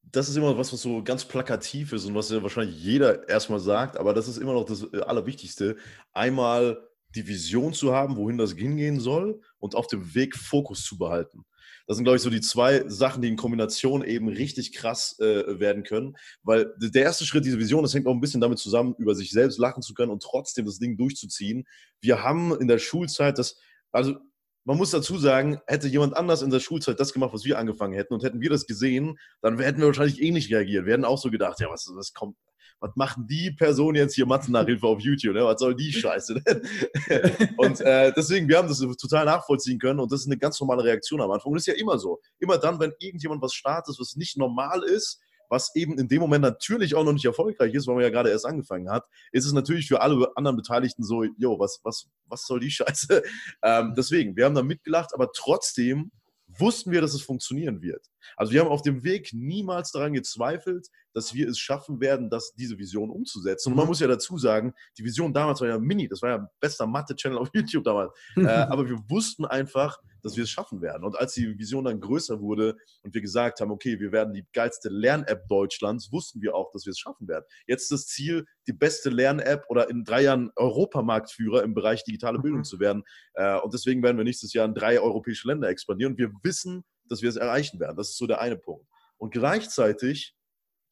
das 0.03 0.31
ist 0.31 0.37
immer 0.37 0.57
was, 0.57 0.73
was 0.73 0.81
so 0.81 1.03
ganz 1.03 1.23
plakativ 1.27 1.93
ist 1.93 2.07
und 2.07 2.15
was 2.15 2.31
ja 2.31 2.43
wahrscheinlich 2.43 2.83
jeder 2.83 3.29
erstmal 3.29 3.61
sagt, 3.61 3.99
aber 3.99 4.15
das 4.15 4.27
ist 4.27 4.39
immer 4.39 4.55
noch 4.55 4.65
das 4.65 4.91
äh, 4.91 5.03
Allerwichtigste. 5.03 5.77
Einmal 6.15 6.86
die 7.15 7.27
Vision 7.27 7.73
zu 7.73 7.95
haben, 7.95 8.17
wohin 8.17 8.39
das 8.39 8.53
hingehen 8.53 9.01
soll 9.01 9.41
und 9.59 9.75
auf 9.75 9.87
dem 9.87 10.15
Weg 10.15 10.37
Fokus 10.37 10.85
zu 10.85 10.99
behalten. 10.99 11.45
Das 11.87 11.97
sind, 11.97 12.05
glaube 12.05 12.17
ich, 12.17 12.23
so 12.23 12.31
die 12.31 12.41
zwei 12.41 12.89
Sachen, 12.89 13.23
die 13.23 13.29
in 13.29 13.37
Kombination 13.37 14.03
eben 14.03 14.29
richtig 14.29 14.73
krass 14.73 15.19
äh, 15.21 15.61
werden 15.61 15.85
können. 15.85 16.17
Weil 16.43 16.75
der 16.79 17.03
erste 17.03 17.25
Schritt, 17.25 17.45
diese 17.45 17.61
Vision, 17.61 17.83
das 17.83 17.95
hängt 17.95 18.07
auch 18.07 18.13
ein 18.13 18.21
bisschen 18.21 18.41
damit 18.41 18.59
zusammen, 18.59 18.95
über 18.99 19.15
sich 19.15 19.31
selbst 19.31 19.59
lachen 19.59 19.83
zu 19.83 19.95
können 19.95 20.11
und 20.11 20.23
trotzdem 20.23 20.67
das 20.67 20.79
Ding 20.79 20.97
durchzuziehen. 20.97 21.65
Wir 22.01 22.25
haben 22.25 22.59
in 22.59 22.67
der 22.67 22.79
Schulzeit 22.79 23.39
das, 23.39 23.57
also 23.93 24.17
man 24.65 24.77
muss 24.77 24.91
dazu 24.91 25.17
sagen, 25.17 25.61
hätte 25.69 25.87
jemand 25.87 26.17
anders 26.17 26.43
in 26.43 26.51
der 26.51 26.59
Schulzeit 26.59 26.99
das 26.99 27.13
gemacht, 27.13 27.33
was 27.33 27.45
wir 27.45 27.57
angefangen 27.57 27.95
hätten 27.95 28.15
und 28.15 28.25
hätten 28.25 28.41
wir 28.41 28.51
das 28.51 28.67
gesehen, 28.67 29.17
dann 29.41 29.57
hätten 29.61 29.79
wir 29.79 29.87
wahrscheinlich 29.87 30.21
ähnlich 30.21 30.53
reagiert. 30.53 30.87
Wir 30.87 30.95
hätten 30.95 31.05
auch 31.05 31.19
so 31.19 31.31
gedacht, 31.31 31.61
ja, 31.61 31.71
was, 31.71 31.89
was 31.95 32.13
kommt, 32.13 32.37
was 32.81 32.95
machen 32.95 33.27
die 33.27 33.51
Person 33.51 33.95
jetzt 33.95 34.15
hier 34.15 34.27
Mathe-Nachhilfe 34.27 34.87
auf 34.87 35.01
YouTube? 35.01 35.35
Ne? 35.35 35.45
Was 35.45 35.61
soll 35.61 35.75
die 35.75 35.93
Scheiße? 35.93 36.43
und 37.57 37.81
äh, 37.81 38.13
deswegen, 38.15 38.49
wir 38.49 38.59
haben 38.59 38.69
das 38.69 38.79
total 38.97 39.25
nachvollziehen 39.25 39.79
können 39.79 40.01
und 40.01 40.13
das 40.13 40.21
ist 40.21 40.27
eine 40.27 40.37
ganz 40.37 40.61
normale 40.61 40.85
Reaktion 40.85 41.21
am 41.21 41.31
Anfang. 41.31 41.53
Und 41.53 41.57
das 41.57 41.67
ist 41.67 41.75
ja 41.75 41.81
immer 41.81 41.99
so. 41.99 42.21
Immer 42.39 42.59
dann, 42.59 42.79
wenn 42.79 42.93
irgendjemand 42.99 43.43
was 43.43 43.55
startet, 43.55 43.97
was 43.99 44.17
nicht 44.17 44.37
normal 44.37 44.83
ist, 44.83 45.21
was 45.49 45.75
eben 45.75 45.99
in 45.99 46.09
dem 46.09 46.21
Moment 46.21 46.43
natürlich 46.43 46.95
auch 46.95 47.05
noch 47.05 47.13
nicht 47.13 47.25
erfolgreich 47.25 47.73
ist, 47.75 47.87
weil 47.87 47.95
man 47.95 48.05
ja 48.05 48.11
gerade 48.11 48.31
erst 48.31 48.47
angefangen 48.47 48.91
hat, 48.91 49.05
ist 49.33 49.47
es 49.47 49.53
natürlich 49.53 49.89
für 49.89 50.01
alle 50.01 50.29
anderen 50.37 50.57
Beteiligten 50.57 51.05
so, 51.05 51.23
jo, 51.23 51.59
was, 51.59 51.81
was, 51.85 52.09
was 52.27 52.47
soll 52.47 52.61
die 52.61 52.71
Scheiße? 52.71 53.23
Ähm, 53.63 53.95
deswegen, 53.97 54.37
wir 54.37 54.45
haben 54.45 54.55
da 54.55 54.63
mitgelacht, 54.63 55.15
aber 55.15 55.31
trotzdem 55.33 56.11
wussten 56.49 56.91
wir, 56.91 57.01
dass 57.01 57.15
es 57.15 57.23
funktionieren 57.23 57.83
wird. 57.83 58.07
Also 58.37 58.53
wir 58.53 58.61
haben 58.61 58.69
auf 58.69 58.83
dem 58.83 59.05
Weg 59.05 59.31
niemals 59.33 59.93
daran 59.93 60.13
gezweifelt, 60.13 60.89
dass 61.13 61.33
wir 61.35 61.49
es 61.49 61.59
schaffen 61.59 62.01
werden, 62.01 62.29
das, 62.29 62.55
diese 62.55 62.79
Vision 62.79 63.11
umzusetzen. 63.11 63.71
Und 63.71 63.77
man 63.77 63.85
mhm. 63.85 63.89
muss 63.89 64.01
ja 64.01 64.07
dazu 64.07 64.37
sagen, 64.39 64.75
die 64.99 65.05
Vision 65.05 65.33
damals 65.33 65.61
war 65.61 65.69
ja 65.69 65.79
mini, 65.79 66.09
das 66.09 66.23
war 66.23 66.31
ja 66.31 66.51
bester 66.61 66.87
Mathe-Channel 66.87 67.39
auf 67.39 67.49
YouTube 67.55 67.85
damals. 67.85 68.13
äh, 68.37 68.47
aber 68.47 68.87
wir 68.89 68.99
wussten 69.09 69.45
einfach, 69.45 69.99
dass 70.27 70.37
wir 70.37 70.45
es 70.45 70.51
schaffen 70.51 70.83
werden. 70.83 71.05
Und 71.05 71.19
als 71.19 71.35
die 71.35 71.59
Vision 71.59 71.85
dann 71.85 72.01
größer 72.01 72.41
wurde 72.41 72.77
und 73.03 73.15
wir 73.15 73.21
gesagt 73.21 73.61
haben, 73.61 73.71
okay, 73.71 74.01
wir 74.01 74.13
werden 74.13 74.35
die 74.35 74.45
geilste 74.53 74.89
Lern-App 74.89 75.47
Deutschlands, 75.49 76.11
wussten 76.13 76.43
wir 76.43 76.55
auch, 76.55 76.71
dass 76.73 76.85
wir 76.85 76.91
es 76.91 76.99
schaffen 76.99 77.29
werden. 77.29 77.45
Jetzt 77.67 77.85
ist 77.85 77.93
das 77.93 78.07
Ziel, 78.09 78.45
die 78.67 78.73
beste 78.73 79.09
Lern-App 79.09 79.65
oder 79.69 79.89
in 79.89 80.05
drei 80.05 80.23
Jahren 80.23 80.51
Europamarktführer 80.57 81.63
im 81.63 81.75
Bereich 81.75 82.05
digitale 82.05 82.41
Bildung 82.41 82.61
mhm. 82.61 82.65
zu 82.65 82.81
werden. 82.81 83.05
Äh, 83.35 83.59
und 83.61 83.73
deswegen 83.73 84.03
werden 84.03 84.17
wir 84.17 84.25
nächstes 84.25 84.53
Jahr 84.53 84.67
in 84.67 84.75
drei 84.75 85.01
europäische 85.01 85.49
Länder 85.49 85.69
expandieren. 85.69 86.15
Und 86.15 86.19
wir 86.19 86.33
wissen, 86.43 86.85
dass 87.09 87.23
wir 87.23 87.29
es 87.29 87.37
erreichen 87.37 87.81
werden. 87.81 87.97
Das 87.97 88.11
ist 88.11 88.19
so 88.19 88.27
der 88.27 88.41
eine 88.41 88.57
Punkt. 88.57 88.87
Und 89.19 89.33
gleichzeitig, 89.33 90.35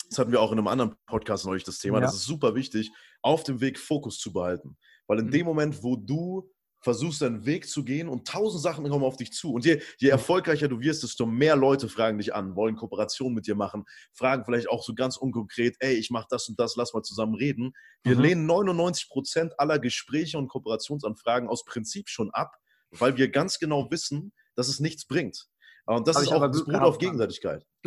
das 0.08 0.18
hatten 0.18 0.32
wir 0.32 0.40
auch 0.40 0.52
in 0.52 0.58
einem 0.58 0.68
anderen 0.68 0.94
Podcast 1.06 1.46
neulich 1.46 1.64
das 1.64 1.78
Thema, 1.78 1.98
ja. 1.98 2.06
das 2.06 2.14
ist 2.14 2.24
super 2.24 2.54
wichtig, 2.54 2.90
auf 3.22 3.42
dem 3.42 3.60
Weg 3.60 3.78
Fokus 3.78 4.18
zu 4.18 4.32
behalten. 4.32 4.76
Weil 5.06 5.20
in 5.20 5.26
mhm. 5.26 5.30
dem 5.30 5.46
Moment, 5.46 5.82
wo 5.82 5.96
du 5.96 6.50
versuchst, 6.84 7.22
deinen 7.22 7.46
Weg 7.46 7.66
zu 7.66 7.82
gehen 7.82 8.08
und 8.08 8.28
tausend 8.28 8.62
Sachen 8.62 8.88
kommen 8.88 9.04
auf 9.04 9.16
dich 9.16 9.32
zu. 9.32 9.54
Und 9.54 9.64
je, 9.64 9.80
je 9.98 10.10
erfolgreicher 10.10 10.68
du 10.68 10.80
wirst, 10.80 11.02
desto 11.02 11.26
mehr 11.26 11.56
Leute 11.56 11.88
fragen 11.88 12.18
dich 12.18 12.34
an, 12.34 12.54
wollen 12.54 12.76
Kooperationen 12.76 13.34
mit 13.34 13.46
dir 13.46 13.54
machen, 13.54 13.84
fragen 14.12 14.44
vielleicht 14.44 14.68
auch 14.68 14.84
so 14.84 14.94
ganz 14.94 15.16
unkonkret, 15.16 15.76
ey, 15.80 15.94
ich 15.94 16.10
mache 16.10 16.26
das 16.28 16.48
und 16.48 16.60
das, 16.60 16.76
lass 16.76 16.92
mal 16.92 17.02
zusammen 17.02 17.34
reden. 17.34 17.72
Wir 18.02 18.16
mhm. 18.16 18.22
lehnen 18.22 18.46
99 18.46 19.08
Prozent 19.08 19.58
aller 19.58 19.78
Gespräche 19.78 20.36
und 20.36 20.48
Kooperationsanfragen 20.48 21.48
aus 21.48 21.64
Prinzip 21.64 22.08
schon 22.08 22.30
ab, 22.30 22.54
weil 22.90 23.16
wir 23.16 23.30
ganz 23.30 23.58
genau 23.58 23.90
wissen, 23.90 24.32
dass 24.54 24.68
es 24.68 24.78
nichts 24.78 25.06
bringt. 25.06 25.48
Und 25.86 26.08
das 26.08 26.16
Hab 26.16 26.22
ist 26.22 26.32
auch 26.32 26.46
das 26.46 26.64
beruht 26.64 26.80
auf 26.80 26.98
Gegenseitigkeit. 26.98 27.66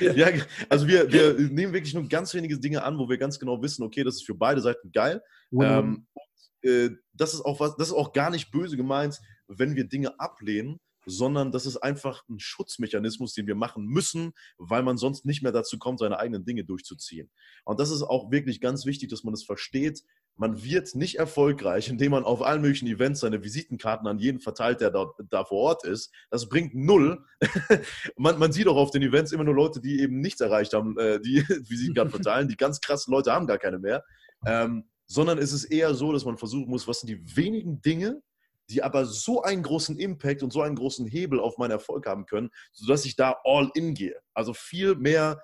ja, 0.00 0.28
also 0.68 0.88
wir, 0.88 1.12
wir 1.12 1.34
nehmen 1.34 1.72
wirklich 1.72 1.94
nur 1.94 2.08
ganz 2.08 2.34
wenige 2.34 2.58
Dinge 2.58 2.82
an, 2.82 2.98
wo 2.98 3.08
wir 3.08 3.16
ganz 3.16 3.38
genau 3.38 3.62
wissen, 3.62 3.84
okay, 3.84 4.02
das 4.02 4.16
ist 4.16 4.26
für 4.26 4.34
beide 4.34 4.60
Seiten 4.60 4.90
geil. 4.90 5.22
Ähm, 5.52 6.06
und, 6.12 6.68
äh, 6.68 6.90
das 7.12 7.34
ist 7.34 7.42
auch 7.42 7.60
was, 7.60 7.76
das 7.76 7.88
ist 7.88 7.94
auch 7.94 8.12
gar 8.12 8.30
nicht 8.30 8.50
böse 8.50 8.76
gemeint, 8.76 9.20
wenn 9.46 9.76
wir 9.76 9.84
Dinge 9.84 10.18
ablehnen, 10.18 10.80
sondern 11.06 11.52
das 11.52 11.66
ist 11.66 11.76
einfach 11.76 12.24
ein 12.28 12.40
Schutzmechanismus, 12.40 13.32
den 13.32 13.46
wir 13.46 13.54
machen 13.54 13.86
müssen, 13.86 14.32
weil 14.58 14.82
man 14.82 14.98
sonst 14.98 15.24
nicht 15.24 15.42
mehr 15.42 15.52
dazu 15.52 15.78
kommt, 15.78 16.00
seine 16.00 16.18
eigenen 16.18 16.44
Dinge 16.44 16.64
durchzuziehen. 16.64 17.30
Und 17.64 17.78
das 17.78 17.90
ist 17.90 18.02
auch 18.02 18.32
wirklich 18.32 18.60
ganz 18.60 18.84
wichtig, 18.84 19.10
dass 19.10 19.22
man 19.22 19.32
das 19.32 19.44
versteht. 19.44 20.02
Man 20.36 20.62
wird 20.62 20.94
nicht 20.94 21.18
erfolgreich, 21.18 21.88
indem 21.88 22.12
man 22.12 22.24
auf 22.24 22.42
allen 22.42 22.60
möglichen 22.60 22.86
Events 22.88 23.20
seine 23.20 23.42
Visitenkarten 23.42 24.06
an 24.06 24.18
jeden 24.18 24.40
verteilt, 24.40 24.82
der 24.82 24.90
da, 24.90 25.06
da 25.30 25.44
vor 25.44 25.58
Ort 25.58 25.84
ist. 25.84 26.12
Das 26.30 26.48
bringt 26.48 26.74
null. 26.74 27.24
man, 28.16 28.38
man, 28.38 28.52
sieht 28.52 28.68
auch 28.68 28.76
auf 28.76 28.90
den 28.90 29.02
Events 29.02 29.32
immer 29.32 29.44
nur 29.44 29.54
Leute, 29.54 29.80
die 29.80 30.00
eben 30.00 30.20
nichts 30.20 30.42
erreicht 30.42 30.74
haben, 30.74 30.98
äh, 30.98 31.20
die 31.20 31.36
Visitenkarten 31.68 32.10
verteilen. 32.10 32.48
Die 32.48 32.56
ganz 32.56 32.80
krassen 32.80 33.12
Leute 33.12 33.32
haben 33.32 33.46
gar 33.46 33.58
keine 33.58 33.78
mehr. 33.78 34.04
Ähm, 34.44 34.84
sondern 35.06 35.38
es 35.38 35.52
ist 35.52 35.64
eher 35.64 35.94
so, 35.94 36.12
dass 36.12 36.24
man 36.24 36.36
versuchen 36.36 36.68
muss, 36.68 36.86
was 36.86 37.00
sind 37.00 37.08
die 37.08 37.36
wenigen 37.36 37.80
Dinge, 37.80 38.20
die 38.68 38.82
aber 38.82 39.04
so 39.04 39.42
einen 39.42 39.62
großen 39.62 39.98
Impact 39.98 40.42
und 40.42 40.52
so 40.52 40.60
einen 40.60 40.76
großen 40.76 41.06
Hebel 41.06 41.40
auf 41.40 41.56
meinen 41.56 41.70
Erfolg 41.70 42.06
haben 42.06 42.26
können, 42.26 42.50
sodass 42.72 43.04
ich 43.04 43.16
da 43.16 43.36
all 43.44 43.70
in 43.74 43.94
gehe. 43.94 44.20
Also 44.34 44.52
viel 44.52 44.96
mehr 44.96 45.42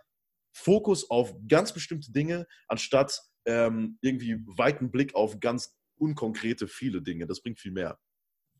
Fokus 0.52 1.08
auf 1.08 1.34
ganz 1.49 1.72
bestimmte 1.72 2.12
Dinge, 2.12 2.46
anstatt 2.68 3.22
ähm, 3.46 3.99
irgendwie 4.00 4.42
weiten 4.46 4.90
Blick 4.90 5.14
auf 5.14 5.40
ganz 5.40 5.76
unkonkrete 5.96 6.66
viele 6.68 7.02
Dinge. 7.02 7.26
Das 7.26 7.40
bringt 7.40 7.61
viel 7.61 7.72
mehr. 7.72 7.99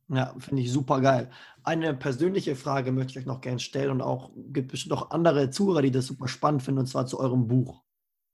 Ja, 0.09 0.35
finde 0.39 0.63
ich 0.63 0.71
super 0.71 1.01
geil. 1.01 1.31
Eine 1.63 1.95
persönliche 1.95 2.55
Frage 2.57 2.93
möchte 2.93 3.13
ich 3.13 3.19
euch 3.19 3.27
noch 3.27 3.41
gerne 3.41 3.61
stellen 3.61 3.91
und 3.91 4.03
auch 4.03 4.31
gibt 4.53 4.73
bestimmt 4.73 4.93
auch 4.93 5.11
andere 5.11 5.51
Zuhörer, 5.51 5.83
die 5.83 5.91
das 5.91 6.07
super 6.07 6.29
spannend 6.29 6.63
finden, 6.63 6.81
und 6.81 6.87
zwar 6.87 7.07
zu 7.07 7.19
eurem 7.19 7.47
Buch. 7.47 7.83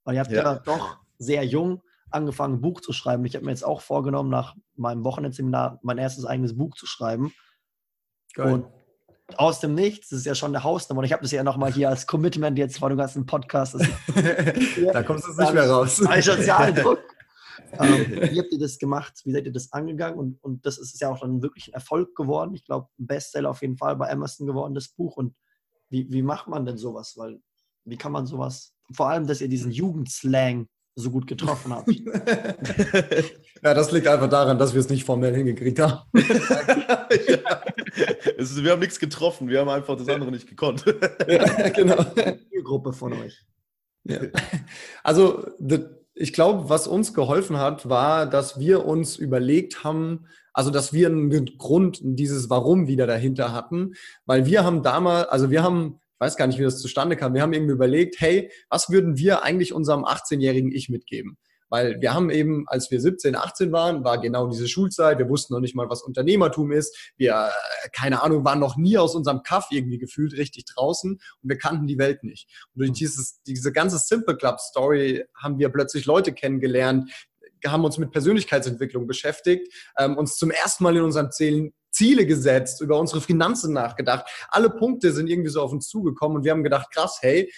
Weil 0.03 0.15
ihr 0.15 0.21
habt 0.21 0.31
ja, 0.31 0.43
ja 0.43 0.59
doch 0.59 0.97
sehr 1.17 1.45
jung 1.45 1.81
angefangen, 2.09 2.55
ein 2.55 2.61
Buch 2.61 2.81
zu 2.81 2.91
schreiben. 2.91 3.23
Ich 3.25 3.35
habe 3.35 3.45
mir 3.45 3.51
jetzt 3.51 3.63
auch 3.63 3.81
vorgenommen, 3.81 4.29
nach 4.29 4.55
meinem 4.75 5.03
Wochenendseminar 5.03 5.79
mein 5.83 5.97
erstes 5.97 6.25
eigenes 6.25 6.57
Buch 6.57 6.75
zu 6.75 6.85
schreiben. 6.85 7.31
Geil. 8.33 8.53
Und 8.53 8.65
aus 9.37 9.59
dem 9.59 9.75
Nichts, 9.75 10.09
das 10.09 10.19
ist 10.19 10.25
ja 10.25 10.35
schon 10.35 10.55
eine 10.55 10.63
Hausnummer. 10.63 10.99
Und 10.99 11.05
ich 11.05 11.13
habe 11.13 11.21
das 11.21 11.31
ja 11.31 11.43
nochmal 11.43 11.71
hier 11.71 11.89
als 11.89 12.07
Commitment 12.07 12.57
jetzt 12.57 12.79
vor 12.79 12.89
dem 12.89 12.97
ganzen 12.97 13.25
Podcast. 13.25 13.75
da 14.93 15.03
kommst 15.03 15.27
du 15.27 15.41
nicht 15.41 15.53
mehr 15.53 15.69
raus. 15.69 16.05
Ein 16.05 16.21
Sozialdruck. 16.21 16.99
ähm, 17.73 18.29
wie 18.31 18.39
habt 18.39 18.51
ihr 18.51 18.59
das 18.59 18.77
gemacht? 18.79 19.21
Wie 19.23 19.31
seid 19.31 19.45
ihr 19.45 19.51
das 19.51 19.71
angegangen? 19.71 20.17
Und, 20.17 20.43
und 20.43 20.65
das 20.65 20.77
ist 20.77 20.99
ja 21.01 21.09
auch 21.09 21.19
dann 21.19 21.41
wirklich 21.41 21.67
ein 21.67 21.73
Erfolg 21.73 22.15
geworden. 22.15 22.53
Ich 22.55 22.65
glaube, 22.65 22.87
ein 22.99 23.07
Bestseller 23.07 23.49
auf 23.49 23.61
jeden 23.61 23.77
Fall 23.77 23.95
bei 23.95 24.09
Amazon 24.11 24.47
geworden, 24.47 24.73
das 24.73 24.89
Buch. 24.89 25.17
Und 25.17 25.35
wie, 25.89 26.11
wie 26.11 26.21
macht 26.21 26.47
man 26.47 26.65
denn 26.65 26.77
sowas? 26.77 27.13
Weil, 27.17 27.39
wie 27.85 27.97
kann 27.97 28.11
man 28.11 28.25
sowas, 28.25 28.73
vor 28.91 29.09
allem, 29.09 29.27
dass 29.27 29.41
ihr 29.41 29.49
diesen 29.49 29.71
Jugendslang 29.71 30.67
so 30.99 31.11
gut 31.11 31.27
getroffen 31.27 31.73
habt. 31.73 31.89
ja, 33.63 33.73
das 33.73 33.91
liegt 33.91 34.07
einfach 34.07 34.29
daran, 34.29 34.57
dass 34.57 34.73
wir 34.73 34.79
es 34.79 34.89
nicht 34.89 35.03
formell 35.03 35.35
hingekriegt 35.35 35.79
haben. 35.79 36.01
ja. 36.13 37.63
ist, 38.37 38.63
wir 38.63 38.71
haben 38.71 38.79
nichts 38.79 38.99
getroffen, 38.99 39.47
wir 39.47 39.59
haben 39.59 39.69
einfach 39.69 39.97
das 39.97 40.09
andere 40.09 40.31
nicht 40.31 40.47
gekonnt. 40.47 40.85
ja, 41.27 41.69
genau. 41.69 42.03
Die 42.03 42.63
Gruppe 42.63 42.93
von 42.93 43.13
euch. 43.13 43.45
Ja. 44.03 44.21
Also, 45.03 45.45
ich 46.13 46.33
glaube, 46.33 46.69
was 46.69 46.87
uns 46.87 47.13
geholfen 47.13 47.57
hat, 47.57 47.87
war, 47.89 48.25
dass 48.25 48.59
wir 48.59 48.85
uns 48.85 49.15
überlegt 49.15 49.83
haben, 49.83 50.25
also 50.53 50.71
dass 50.71 50.91
wir 50.91 51.07
einen 51.07 51.57
Grund, 51.57 51.99
dieses 52.01 52.49
Warum 52.49 52.87
wieder 52.87 53.07
dahinter 53.07 53.53
hatten, 53.53 53.93
weil 54.25 54.45
wir 54.45 54.65
haben 54.65 54.83
damals, 54.83 55.29
also 55.29 55.49
wir 55.49 55.63
haben 55.63 55.99
weiß 56.19 56.37
gar 56.37 56.47
nicht, 56.47 56.59
wie 56.59 56.63
das 56.63 56.79
zustande 56.79 57.15
kam. 57.15 57.33
Wir 57.33 57.41
haben 57.41 57.53
irgendwie 57.53 57.73
überlegt, 57.73 58.19
hey, 58.19 58.51
was 58.69 58.89
würden 58.89 59.17
wir 59.17 59.43
eigentlich 59.43 59.73
unserem 59.73 60.05
18-jährigen 60.05 60.71
Ich 60.71 60.89
mitgeben? 60.89 61.37
Weil 61.69 62.01
wir 62.01 62.13
haben 62.13 62.29
eben, 62.29 62.65
als 62.67 62.89
wir 62.89 62.99
17, 62.99 63.35
18 63.35 63.71
waren, 63.71 64.03
war 64.03 64.19
genau 64.19 64.47
diese 64.47 64.67
Schulzeit. 64.67 65.19
Wir 65.19 65.29
wussten 65.29 65.53
noch 65.53 65.61
nicht 65.61 65.75
mal, 65.75 65.89
was 65.89 66.01
Unternehmertum 66.01 66.71
ist. 66.71 67.13
Wir, 67.15 67.33
äh, 67.33 67.89
keine 67.93 68.23
Ahnung, 68.23 68.43
waren 68.43 68.59
noch 68.59 68.75
nie 68.75 68.97
aus 68.97 69.15
unserem 69.15 69.43
Kaff 69.43 69.67
irgendwie 69.69 69.99
gefühlt 69.99 70.33
richtig 70.33 70.65
draußen 70.65 71.11
und 71.11 71.49
wir 71.49 71.57
kannten 71.57 71.87
die 71.87 71.99
Welt 71.99 72.23
nicht. 72.23 72.49
Und 72.73 72.79
durch 72.79 72.91
dieses, 72.93 73.41
diese 73.43 73.71
ganze 73.71 73.99
Simple 73.99 74.35
Club 74.35 74.59
Story 74.59 75.25
haben 75.35 75.59
wir 75.59 75.69
plötzlich 75.69 76.05
Leute 76.05 76.33
kennengelernt, 76.33 77.11
haben 77.65 77.85
uns 77.85 77.97
mit 77.97 78.11
Persönlichkeitsentwicklung 78.11 79.05
beschäftigt, 79.05 79.71
ähm, 79.97 80.17
uns 80.17 80.37
zum 80.37 80.49
ersten 80.49 80.83
Mal 80.83 80.95
in 80.95 81.03
unserem 81.03 81.29
Zählen 81.29 81.71
Ziele 81.99 82.25
gesetzt, 82.25 82.79
über 82.79 82.97
unsere 82.97 83.19
Finanzen 83.19 83.73
nachgedacht. 83.73 84.25
Alle 84.47 84.69
Punkte 84.69 85.11
sind 85.11 85.27
irgendwie 85.27 85.49
so 85.49 85.61
auf 85.61 85.73
uns 85.73 85.89
zugekommen 85.89 86.37
und 86.37 86.43
wir 86.45 86.51
haben 86.51 86.63
gedacht, 86.63 86.91
krass, 86.93 87.17
hey, 87.21 87.51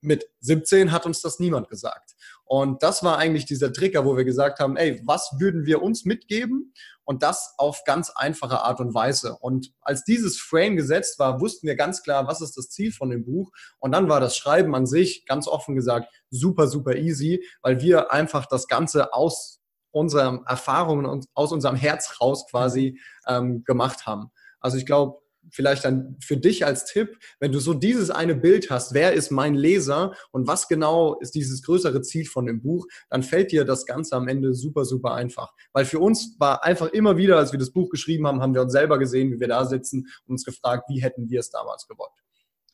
mit 0.00 0.24
17 0.40 0.92
hat 0.92 1.04
uns 1.04 1.20
das 1.20 1.38
niemand 1.38 1.68
gesagt. 1.68 2.14
Und 2.46 2.82
das 2.82 3.04
war 3.04 3.18
eigentlich 3.18 3.44
dieser 3.44 3.72
Trigger, 3.72 4.06
wo 4.06 4.16
wir 4.16 4.24
gesagt 4.24 4.60
haben, 4.60 4.76
ey, 4.76 5.00
was 5.04 5.36
würden 5.38 5.66
wir 5.66 5.82
uns 5.82 6.06
mitgeben? 6.06 6.72
Und 7.04 7.22
das 7.22 7.54
auf 7.58 7.84
ganz 7.84 8.10
einfache 8.10 8.62
Art 8.62 8.80
und 8.80 8.94
Weise. 8.94 9.36
Und 9.40 9.72
als 9.82 10.04
dieses 10.04 10.40
Frame 10.40 10.76
gesetzt 10.76 11.18
war, 11.18 11.40
wussten 11.40 11.66
wir 11.66 11.76
ganz 11.76 12.02
klar, 12.02 12.26
was 12.26 12.40
ist 12.40 12.56
das 12.56 12.70
Ziel 12.70 12.92
von 12.92 13.10
dem 13.10 13.24
Buch. 13.24 13.52
Und 13.78 13.92
dann 13.92 14.08
war 14.08 14.20
das 14.20 14.36
Schreiben 14.36 14.74
an 14.74 14.86
sich, 14.86 15.26
ganz 15.26 15.46
offen 15.46 15.74
gesagt, 15.74 16.08
super, 16.30 16.66
super 16.66 16.96
easy, 16.96 17.44
weil 17.60 17.80
wir 17.82 18.10
einfach 18.10 18.46
das 18.46 18.68
Ganze 18.68 19.12
aus 19.12 19.61
unseren 19.92 20.44
Erfahrungen 20.46 21.06
und 21.06 21.26
aus 21.34 21.52
unserem 21.52 21.76
Herz 21.76 22.20
raus 22.20 22.46
quasi 22.50 23.00
ähm, 23.26 23.62
gemacht 23.64 24.06
haben. 24.06 24.30
Also 24.60 24.76
ich 24.76 24.86
glaube, 24.86 25.22
vielleicht 25.50 25.84
dann 25.84 26.16
für 26.20 26.36
dich 26.36 26.64
als 26.64 26.84
Tipp, 26.84 27.18
wenn 27.40 27.52
du 27.52 27.58
so 27.58 27.74
dieses 27.74 28.10
eine 28.10 28.34
Bild 28.34 28.70
hast, 28.70 28.94
wer 28.94 29.12
ist 29.12 29.30
mein 29.30 29.54
Leser 29.54 30.14
und 30.30 30.46
was 30.46 30.68
genau 30.68 31.18
ist 31.20 31.34
dieses 31.34 31.62
größere 31.62 32.02
Ziel 32.02 32.26
von 32.26 32.46
dem 32.46 32.62
Buch, 32.62 32.86
dann 33.10 33.22
fällt 33.22 33.52
dir 33.52 33.64
das 33.64 33.86
Ganze 33.86 34.16
am 34.16 34.28
Ende 34.28 34.54
super, 34.54 34.84
super 34.84 35.14
einfach. 35.14 35.52
Weil 35.72 35.84
für 35.84 35.98
uns 35.98 36.36
war 36.38 36.64
einfach 36.64 36.88
immer 36.88 37.16
wieder, 37.16 37.38
als 37.38 37.52
wir 37.52 37.58
das 37.58 37.72
Buch 37.72 37.90
geschrieben 37.90 38.26
haben, 38.26 38.40
haben 38.40 38.54
wir 38.54 38.62
uns 38.62 38.72
selber 38.72 38.98
gesehen, 38.98 39.32
wie 39.32 39.40
wir 39.40 39.48
da 39.48 39.64
sitzen 39.64 40.06
und 40.26 40.34
uns 40.34 40.44
gefragt, 40.44 40.84
wie 40.88 41.02
hätten 41.02 41.28
wir 41.28 41.40
es 41.40 41.50
damals 41.50 41.86
gewollt. 41.86 42.12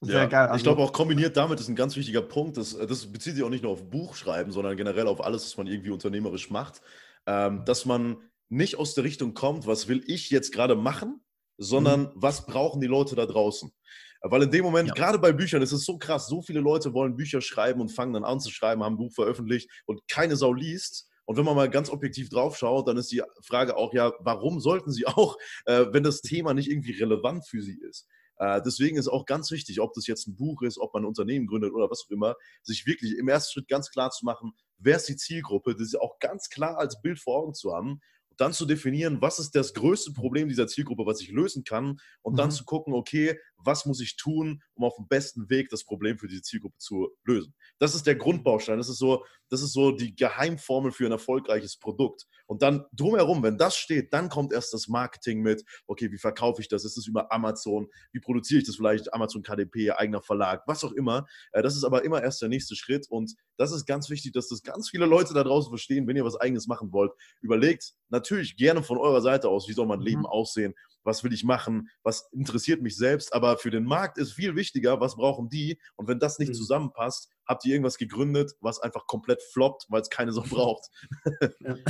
Sehr 0.00 0.14
ja, 0.14 0.26
geil. 0.26 0.46
Also, 0.46 0.56
ich 0.56 0.62
glaube 0.62 0.82
auch 0.82 0.92
kombiniert 0.92 1.36
damit 1.36 1.58
ist 1.58 1.68
ein 1.68 1.74
ganz 1.74 1.96
wichtiger 1.96 2.22
Punkt. 2.22 2.56
Das, 2.56 2.76
das 2.78 3.06
bezieht 3.06 3.34
sich 3.34 3.42
auch 3.42 3.50
nicht 3.50 3.64
nur 3.64 3.72
auf 3.72 3.90
Buchschreiben, 3.90 4.52
sondern 4.52 4.76
generell 4.76 5.08
auf 5.08 5.24
alles, 5.24 5.44
was 5.44 5.56
man 5.56 5.66
irgendwie 5.66 5.90
unternehmerisch 5.90 6.50
macht 6.50 6.80
ähm, 7.28 7.64
dass 7.66 7.84
man 7.84 8.16
nicht 8.48 8.78
aus 8.78 8.94
der 8.94 9.04
Richtung 9.04 9.34
kommt, 9.34 9.66
was 9.66 9.86
will 9.86 10.02
ich 10.06 10.30
jetzt 10.30 10.50
gerade 10.50 10.74
machen, 10.74 11.20
sondern 11.58 12.00
mhm. 12.00 12.12
was 12.14 12.46
brauchen 12.46 12.80
die 12.80 12.86
Leute 12.86 13.14
da 13.14 13.26
draußen. 13.26 13.70
Weil 14.22 14.42
in 14.44 14.50
dem 14.50 14.64
Moment, 14.64 14.88
ja. 14.88 14.94
gerade 14.94 15.18
bei 15.18 15.30
Büchern, 15.32 15.62
ist 15.62 15.72
es 15.72 15.84
so 15.84 15.98
krass, 15.98 16.26
so 16.26 16.40
viele 16.42 16.60
Leute 16.60 16.92
wollen 16.94 17.16
Bücher 17.16 17.40
schreiben 17.40 17.80
und 17.80 17.90
fangen 17.90 18.14
dann 18.14 18.24
an 18.24 18.40
zu 18.40 18.50
schreiben, 18.50 18.82
haben 18.82 18.94
ein 18.94 18.98
Buch 18.98 19.12
veröffentlicht 19.12 19.70
und 19.86 20.00
keine 20.08 20.36
Sau 20.36 20.52
liest. 20.54 21.08
Und 21.26 21.36
wenn 21.36 21.44
man 21.44 21.54
mal 21.54 21.68
ganz 21.68 21.90
objektiv 21.90 22.30
drauf 22.30 22.56
schaut, 22.56 22.88
dann 22.88 22.96
ist 22.96 23.12
die 23.12 23.22
Frage 23.44 23.76
auch, 23.76 23.92
ja, 23.92 24.12
warum 24.20 24.58
sollten 24.58 24.90
sie 24.90 25.06
auch, 25.06 25.36
äh, 25.66 25.84
wenn 25.92 26.02
das 26.02 26.22
Thema 26.22 26.54
nicht 26.54 26.70
irgendwie 26.70 26.98
relevant 26.98 27.46
für 27.46 27.62
sie 27.62 27.78
ist? 27.78 28.08
Äh, 28.38 28.62
deswegen 28.64 28.96
ist 28.96 29.08
auch 29.08 29.26
ganz 29.26 29.50
wichtig, 29.50 29.80
ob 29.80 29.92
das 29.94 30.06
jetzt 30.06 30.26
ein 30.28 30.36
Buch 30.36 30.62
ist, 30.62 30.78
ob 30.78 30.94
man 30.94 31.02
ein 31.02 31.08
Unternehmen 31.08 31.46
gründet 31.46 31.72
oder 31.72 31.90
was 31.90 32.04
auch 32.06 32.10
immer, 32.10 32.36
sich 32.62 32.86
wirklich 32.86 33.16
im 33.16 33.28
ersten 33.28 33.52
Schritt 33.52 33.68
ganz 33.68 33.90
klar 33.90 34.10
zu 34.10 34.24
machen, 34.24 34.52
wer 34.78 34.96
ist 34.96 35.08
die 35.08 35.16
Zielgruppe, 35.16 35.74
das 35.74 35.94
auch 35.94 36.18
ganz 36.20 36.48
klar 36.48 36.78
als 36.78 37.00
Bild 37.00 37.18
vor 37.18 37.38
Augen 37.38 37.54
zu 37.54 37.74
haben 37.74 38.00
und 38.30 38.40
dann 38.40 38.52
zu 38.52 38.64
definieren, 38.66 39.20
was 39.20 39.38
ist 39.38 39.54
das 39.54 39.74
größte 39.74 40.12
Problem 40.12 40.48
dieser 40.48 40.68
Zielgruppe, 40.68 41.04
was 41.04 41.20
ich 41.20 41.30
lösen 41.30 41.64
kann 41.64 41.98
und 42.22 42.34
mhm. 42.34 42.36
dann 42.36 42.50
zu 42.50 42.64
gucken, 42.64 42.94
okay, 42.94 43.38
was 43.58 43.86
muss 43.86 44.00
ich 44.00 44.16
tun, 44.16 44.62
um 44.74 44.84
auf 44.84 44.96
dem 44.96 45.08
besten 45.08 45.50
Weg 45.50 45.68
das 45.68 45.84
Problem 45.84 46.18
für 46.18 46.28
diese 46.28 46.42
Zielgruppe 46.42 46.78
zu 46.78 47.10
lösen. 47.24 47.54
Das 47.78 47.94
ist 47.94 48.06
der 48.06 48.16
Grundbaustein, 48.16 48.78
das 48.78 48.88
ist 48.88 48.98
so, 48.98 49.24
das 49.50 49.62
ist 49.62 49.72
so 49.72 49.92
die 49.92 50.14
Geheimformel 50.14 50.92
für 50.92 51.06
ein 51.06 51.12
erfolgreiches 51.12 51.78
Produkt. 51.78 52.26
Und 52.46 52.62
dann 52.62 52.84
drumherum, 52.92 53.42
wenn 53.42 53.58
das 53.58 53.76
steht, 53.76 54.12
dann 54.12 54.28
kommt 54.28 54.52
erst 54.52 54.72
das 54.72 54.88
Marketing 54.88 55.42
mit, 55.42 55.64
okay, 55.86 56.10
wie 56.10 56.18
verkaufe 56.18 56.60
ich 56.60 56.68
das? 56.68 56.84
Ist 56.84 56.96
es 56.96 57.06
über 57.06 57.32
Amazon? 57.32 57.88
Wie 58.12 58.20
produziere 58.20 58.60
ich 58.60 58.66
das 58.66 58.76
vielleicht? 58.76 59.12
Amazon 59.12 59.42
KDP, 59.42 59.90
eigener 59.92 60.22
Verlag, 60.22 60.62
was 60.66 60.84
auch 60.84 60.92
immer. 60.92 61.26
Äh, 61.52 61.62
das 61.62 61.76
ist 61.76 61.84
aber 61.84 62.04
immer 62.04 62.22
erst 62.22 62.40
der 62.42 62.48
nächste 62.48 62.76
Schritt 62.76 63.06
und 63.10 63.34
das 63.56 63.72
ist 63.72 63.86
ganz 63.86 64.08
wichtig, 64.08 64.32
dass 64.32 64.48
das 64.48 64.62
ganz 64.62 64.88
viele 64.88 65.06
Leute 65.06 65.34
da 65.34 65.42
draußen 65.42 65.70
verstehen, 65.70 66.06
wenn 66.06 66.16
ihr 66.16 66.24
was 66.24 66.36
eigenes 66.36 66.66
machen 66.66 66.92
wollt. 66.92 67.12
Überlegt 67.40 67.94
natürlich 68.08 68.56
gerne 68.56 68.82
von 68.82 68.98
eurer 68.98 69.20
Seite 69.20 69.48
aus, 69.48 69.68
wie 69.68 69.72
soll 69.72 69.86
mein 69.86 70.00
Leben 70.00 70.20
mhm. 70.20 70.26
aussehen? 70.26 70.74
Was 71.04 71.24
will 71.24 71.32
ich 71.32 71.44
machen, 71.44 71.88
was 72.02 72.28
interessiert 72.32 72.82
mich 72.82 72.96
selbst. 72.96 73.32
Aber 73.32 73.56
für 73.58 73.70
den 73.70 73.84
Markt 73.84 74.18
ist 74.18 74.32
viel 74.32 74.56
wichtiger, 74.56 75.00
was 75.00 75.16
brauchen 75.16 75.48
die. 75.48 75.78
Und 75.96 76.08
wenn 76.08 76.18
das 76.18 76.38
nicht 76.38 76.50
mhm. 76.50 76.54
zusammenpasst, 76.54 77.30
habt 77.46 77.64
ihr 77.64 77.72
irgendwas 77.72 77.98
gegründet, 77.98 78.52
was 78.60 78.80
einfach 78.80 79.06
komplett 79.06 79.42
floppt, 79.52 79.86
weil 79.88 80.02
es 80.02 80.10
keine 80.10 80.32
so 80.32 80.42
braucht. 80.48 80.88
Ja. 81.60 81.76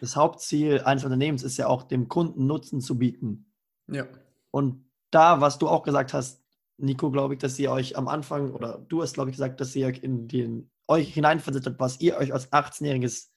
Das 0.00 0.16
Hauptziel 0.16 0.82
eines 0.82 1.04
Unternehmens 1.04 1.42
ist 1.42 1.56
ja 1.56 1.66
auch, 1.66 1.84
dem 1.84 2.08
Kunden 2.08 2.46
Nutzen 2.46 2.80
zu 2.80 2.98
bieten. 2.98 3.52
Ja. 3.90 4.06
Und 4.50 4.90
da, 5.10 5.40
was 5.40 5.58
du 5.58 5.68
auch 5.68 5.82
gesagt 5.82 6.12
hast, 6.12 6.42
Nico, 6.76 7.10
glaube 7.10 7.34
ich, 7.34 7.40
dass 7.40 7.58
ihr 7.58 7.70
euch 7.70 7.96
am 7.96 8.08
Anfang, 8.08 8.52
oder 8.52 8.84
du 8.88 9.02
hast, 9.02 9.14
glaube 9.14 9.30
ich, 9.30 9.36
gesagt, 9.36 9.60
dass 9.60 9.74
ihr 9.74 10.02
in 10.02 10.28
den, 10.28 10.70
euch 10.88 11.14
hineinversetzt 11.14 11.66
habt, 11.66 11.80
was 11.80 12.00
ihr 12.00 12.16
euch 12.16 12.32
als 12.32 12.52
18-Jähriges 12.52 13.30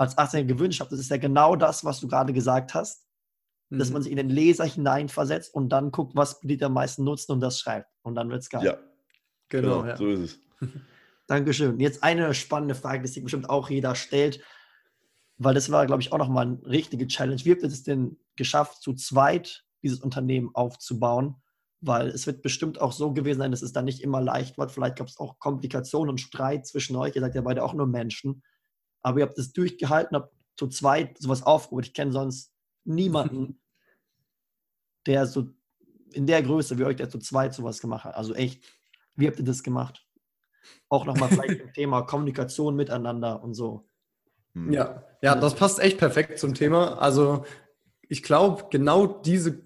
als 0.00 0.16
18 0.16 0.40
jähriger 0.40 0.54
gewünscht 0.54 0.80
habt. 0.80 0.92
Das 0.92 0.98
ist 0.98 1.10
ja 1.10 1.18
genau 1.18 1.56
das, 1.56 1.84
was 1.84 2.00
du 2.00 2.08
gerade 2.08 2.32
gesagt 2.32 2.74
hast 2.74 3.06
dass 3.70 3.88
mhm. 3.88 3.94
man 3.94 4.02
sich 4.02 4.10
in 4.10 4.16
den 4.16 4.28
Leser 4.28 4.64
hineinversetzt 4.64 5.54
und 5.54 5.68
dann 5.68 5.92
guckt, 5.92 6.16
was 6.16 6.40
die 6.40 6.62
am 6.62 6.74
meisten 6.74 7.04
nutzen 7.04 7.32
und 7.32 7.40
das 7.40 7.60
schreibt. 7.60 7.88
Und 8.02 8.16
dann 8.16 8.28
wird 8.28 8.42
es 8.42 8.50
geil. 8.50 8.64
Ja, 8.64 8.78
genau, 9.48 9.82
genau 9.82 9.88
ja. 9.88 9.96
so 9.96 10.08
ist 10.08 10.20
es. 10.20 10.40
Dankeschön. 11.28 11.78
Jetzt 11.78 12.02
eine 12.02 12.34
spannende 12.34 12.74
Frage, 12.74 13.02
die 13.02 13.08
sich 13.08 13.22
bestimmt 13.22 13.48
auch 13.48 13.70
jeder 13.70 13.94
stellt, 13.94 14.40
weil 15.38 15.54
das 15.54 15.70
war, 15.70 15.86
glaube 15.86 16.02
ich, 16.02 16.12
auch 16.12 16.18
nochmal 16.18 16.46
eine 16.46 16.66
richtige 16.66 17.06
Challenge. 17.06 17.40
Wie 17.44 17.52
habt 17.52 17.62
ihr 17.62 17.68
es 17.68 17.84
denn 17.84 18.18
geschafft, 18.34 18.82
zu 18.82 18.94
zweit 18.94 19.64
dieses 19.82 20.00
Unternehmen 20.00 20.50
aufzubauen? 20.54 21.36
Weil 21.80 22.08
es 22.08 22.26
wird 22.26 22.42
bestimmt 22.42 22.80
auch 22.80 22.92
so 22.92 23.14
gewesen 23.14 23.38
sein, 23.38 23.52
dass 23.52 23.62
es 23.62 23.72
dann 23.72 23.84
nicht 23.84 24.02
immer 24.02 24.20
leicht 24.20 24.58
war. 24.58 24.68
Vielleicht 24.68 24.96
gab 24.96 25.06
es 25.06 25.18
auch 25.18 25.38
Komplikationen 25.38 26.10
und 26.10 26.20
Streit 26.20 26.66
zwischen 26.66 26.96
euch. 26.96 27.14
Ihr 27.14 27.22
seid 27.22 27.34
ja 27.36 27.40
beide 27.40 27.62
auch 27.62 27.72
nur 27.72 27.86
Menschen. 27.86 28.42
Aber 29.00 29.20
ihr 29.20 29.26
habt 29.26 29.38
es 29.38 29.52
durchgehalten, 29.52 30.16
habt 30.16 30.34
zu 30.56 30.66
zweit 30.66 31.16
sowas 31.18 31.42
aufgebaut. 31.42 31.86
Ich 31.86 31.94
kenne 31.94 32.12
sonst 32.12 32.52
niemanden, 32.94 33.60
der 35.06 35.26
so 35.26 35.48
in 36.12 36.26
der 36.26 36.42
Größe 36.42 36.78
wie 36.78 36.84
euch, 36.84 36.96
der 36.96 37.08
zu 37.08 37.18
zweit 37.18 37.54
sowas 37.54 37.80
gemacht 37.80 38.04
hat. 38.04 38.16
Also 38.16 38.34
echt, 38.34 38.64
wie 39.14 39.26
habt 39.26 39.38
ihr 39.38 39.44
das 39.44 39.62
gemacht? 39.62 40.06
Auch 40.88 41.06
nochmal 41.06 41.28
vielleicht 41.28 41.60
im 41.60 41.72
Thema 41.72 42.02
Kommunikation 42.02 42.76
miteinander 42.76 43.42
und 43.42 43.54
so. 43.54 43.88
Hm. 44.54 44.72
Ja, 44.72 45.04
ja, 45.22 45.34
das 45.34 45.54
passt 45.54 45.78
echt 45.78 45.98
perfekt 45.98 46.38
zum 46.38 46.54
Thema. 46.54 46.98
Also 46.98 47.44
ich 48.08 48.22
glaube, 48.22 48.64
genau 48.70 49.06
diese, 49.06 49.62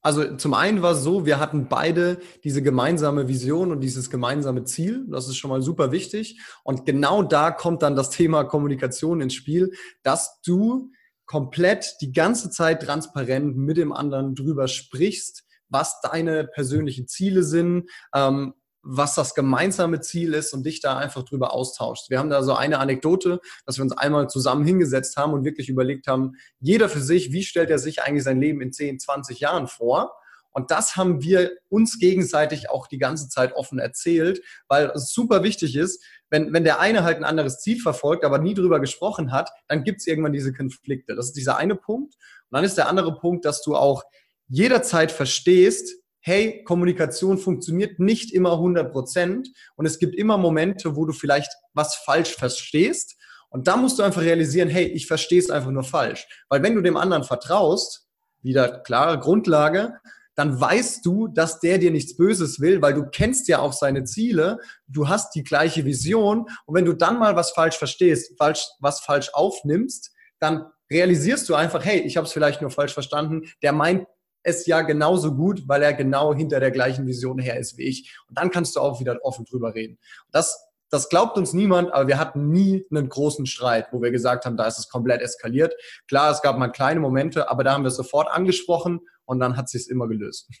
also 0.00 0.36
zum 0.36 0.54
einen 0.54 0.80
war 0.82 0.92
es 0.92 1.02
so, 1.02 1.26
wir 1.26 1.40
hatten 1.40 1.68
beide 1.68 2.18
diese 2.44 2.62
gemeinsame 2.62 3.28
Vision 3.28 3.72
und 3.72 3.80
dieses 3.80 4.10
gemeinsame 4.10 4.64
Ziel. 4.64 5.06
Das 5.10 5.28
ist 5.28 5.36
schon 5.36 5.50
mal 5.50 5.62
super 5.62 5.92
wichtig. 5.92 6.40
Und 6.62 6.86
genau 6.86 7.22
da 7.22 7.50
kommt 7.50 7.82
dann 7.82 7.96
das 7.96 8.10
Thema 8.10 8.44
Kommunikation 8.44 9.20
ins 9.20 9.34
Spiel, 9.34 9.72
dass 10.02 10.40
du 10.42 10.92
komplett 11.30 11.94
die 12.00 12.10
ganze 12.10 12.50
Zeit 12.50 12.82
transparent 12.82 13.56
mit 13.56 13.76
dem 13.76 13.92
anderen 13.92 14.34
drüber 14.34 14.66
sprichst, 14.66 15.44
was 15.68 16.00
deine 16.00 16.42
persönlichen 16.42 17.06
Ziele 17.06 17.44
sind, 17.44 17.88
ähm, 18.12 18.54
was 18.82 19.14
das 19.14 19.36
gemeinsame 19.36 20.00
Ziel 20.00 20.34
ist 20.34 20.52
und 20.52 20.66
dich 20.66 20.80
da 20.80 20.98
einfach 20.98 21.22
drüber 21.22 21.52
austauschst. 21.52 22.10
Wir 22.10 22.18
haben 22.18 22.30
da 22.30 22.42
so 22.42 22.54
eine 22.54 22.80
Anekdote, 22.80 23.38
dass 23.64 23.78
wir 23.78 23.84
uns 23.84 23.96
einmal 23.96 24.28
zusammen 24.28 24.64
hingesetzt 24.64 25.16
haben 25.16 25.32
und 25.32 25.44
wirklich 25.44 25.68
überlegt 25.68 26.08
haben, 26.08 26.32
jeder 26.58 26.88
für 26.88 27.00
sich, 27.00 27.30
wie 27.30 27.44
stellt 27.44 27.70
er 27.70 27.78
sich 27.78 28.02
eigentlich 28.02 28.24
sein 28.24 28.40
Leben 28.40 28.60
in 28.60 28.72
10, 28.72 28.98
20 28.98 29.38
Jahren 29.38 29.68
vor? 29.68 30.12
Und 30.52 30.70
das 30.70 30.96
haben 30.96 31.22
wir 31.22 31.52
uns 31.68 31.98
gegenseitig 31.98 32.70
auch 32.70 32.86
die 32.86 32.98
ganze 32.98 33.28
Zeit 33.28 33.54
offen 33.54 33.78
erzählt, 33.78 34.40
weil 34.68 34.90
es 34.94 35.12
super 35.12 35.42
wichtig 35.42 35.76
ist, 35.76 36.04
wenn, 36.28 36.52
wenn 36.52 36.64
der 36.64 36.80
eine 36.80 37.02
halt 37.02 37.18
ein 37.18 37.24
anderes 37.24 37.60
Ziel 37.60 37.80
verfolgt, 37.80 38.24
aber 38.24 38.38
nie 38.38 38.54
drüber 38.54 38.80
gesprochen 38.80 39.32
hat, 39.32 39.50
dann 39.68 39.84
gibt 39.84 40.00
es 40.00 40.06
irgendwann 40.06 40.32
diese 40.32 40.52
Konflikte. 40.52 41.14
Das 41.14 41.26
ist 41.26 41.36
dieser 41.36 41.56
eine 41.56 41.76
Punkt. 41.76 42.14
Und 42.14 42.56
dann 42.56 42.64
ist 42.64 42.76
der 42.76 42.88
andere 42.88 43.16
Punkt, 43.16 43.44
dass 43.44 43.62
du 43.62 43.76
auch 43.76 44.02
jederzeit 44.48 45.12
verstehst, 45.12 46.00
hey, 46.20 46.62
Kommunikation 46.64 47.38
funktioniert 47.38 47.98
nicht 47.98 48.32
immer 48.32 48.52
100 48.52 48.92
Prozent 48.92 49.48
und 49.76 49.86
es 49.86 49.98
gibt 49.98 50.14
immer 50.14 50.36
Momente, 50.36 50.94
wo 50.96 51.06
du 51.06 51.12
vielleicht 51.12 51.50
was 51.72 51.94
falsch 51.94 52.34
verstehst. 52.34 53.16
Und 53.48 53.66
da 53.66 53.76
musst 53.76 53.98
du 53.98 54.02
einfach 54.02 54.22
realisieren, 54.22 54.68
hey, 54.68 54.84
ich 54.84 55.06
verstehe 55.06 55.38
es 55.38 55.50
einfach 55.50 55.70
nur 55.70 55.82
falsch. 55.82 56.26
Weil 56.48 56.62
wenn 56.62 56.74
du 56.74 56.82
dem 56.82 56.96
anderen 56.96 57.24
vertraust, 57.24 58.06
wieder 58.42 58.80
klare 58.80 59.18
Grundlage, 59.18 59.94
dann 60.34 60.60
weißt 60.60 61.04
du, 61.04 61.28
dass 61.28 61.60
der 61.60 61.78
dir 61.78 61.90
nichts 61.90 62.16
Böses 62.16 62.60
will, 62.60 62.80
weil 62.82 62.94
du 62.94 63.04
kennst 63.04 63.48
ja 63.48 63.58
auch 63.58 63.72
seine 63.72 64.04
Ziele, 64.04 64.58
du 64.86 65.08
hast 65.08 65.34
die 65.34 65.42
gleiche 65.42 65.84
Vision 65.84 66.46
und 66.66 66.74
wenn 66.74 66.84
du 66.84 66.94
dann 66.94 67.18
mal 67.18 67.36
was 67.36 67.50
falsch 67.50 67.76
verstehst, 67.76 68.34
falsch, 68.38 68.66
was 68.78 69.00
falsch 69.00 69.30
aufnimmst, 69.32 70.12
dann 70.38 70.66
realisierst 70.90 71.48
du 71.48 71.54
einfach, 71.54 71.84
hey, 71.84 72.00
ich 72.00 72.16
habe 72.16 72.26
es 72.26 72.32
vielleicht 72.32 72.60
nur 72.60 72.70
falsch 72.70 72.94
verstanden, 72.94 73.42
der 73.62 73.72
meint 73.72 74.06
es 74.42 74.66
ja 74.66 74.80
genauso 74.82 75.34
gut, 75.34 75.68
weil 75.68 75.82
er 75.82 75.92
genau 75.92 76.34
hinter 76.34 76.60
der 76.60 76.70
gleichen 76.70 77.06
Vision 77.06 77.38
her 77.38 77.58
ist 77.58 77.76
wie 77.76 77.84
ich. 77.84 78.16
Und 78.28 78.38
dann 78.38 78.50
kannst 78.50 78.76
du 78.76 78.80
auch 78.80 79.00
wieder 79.00 79.18
offen 79.22 79.44
drüber 79.44 79.74
reden. 79.74 79.98
Das, 80.32 80.58
das 80.88 81.08
glaubt 81.08 81.36
uns 81.36 81.52
niemand, 81.52 81.92
aber 81.92 82.08
wir 82.08 82.18
hatten 82.18 82.50
nie 82.50 82.86
einen 82.90 83.08
großen 83.08 83.44
Streit, 83.46 83.88
wo 83.92 84.00
wir 84.00 84.10
gesagt 84.10 84.46
haben, 84.46 84.56
da 84.56 84.66
ist 84.66 84.78
es 84.78 84.88
komplett 84.88 85.20
eskaliert. 85.20 85.74
Klar, 86.08 86.32
es 86.32 86.40
gab 86.40 86.56
mal 86.56 86.68
kleine 86.68 87.00
Momente, 87.00 87.50
aber 87.50 87.64
da 87.64 87.74
haben 87.74 87.84
wir 87.84 87.88
es 87.88 87.96
sofort 87.96 88.30
angesprochen 88.30 89.00
und 89.30 89.38
dann 89.38 89.56
hat 89.56 89.68
sich 89.68 89.88
immer 89.88 90.08
gelöst. 90.08 90.50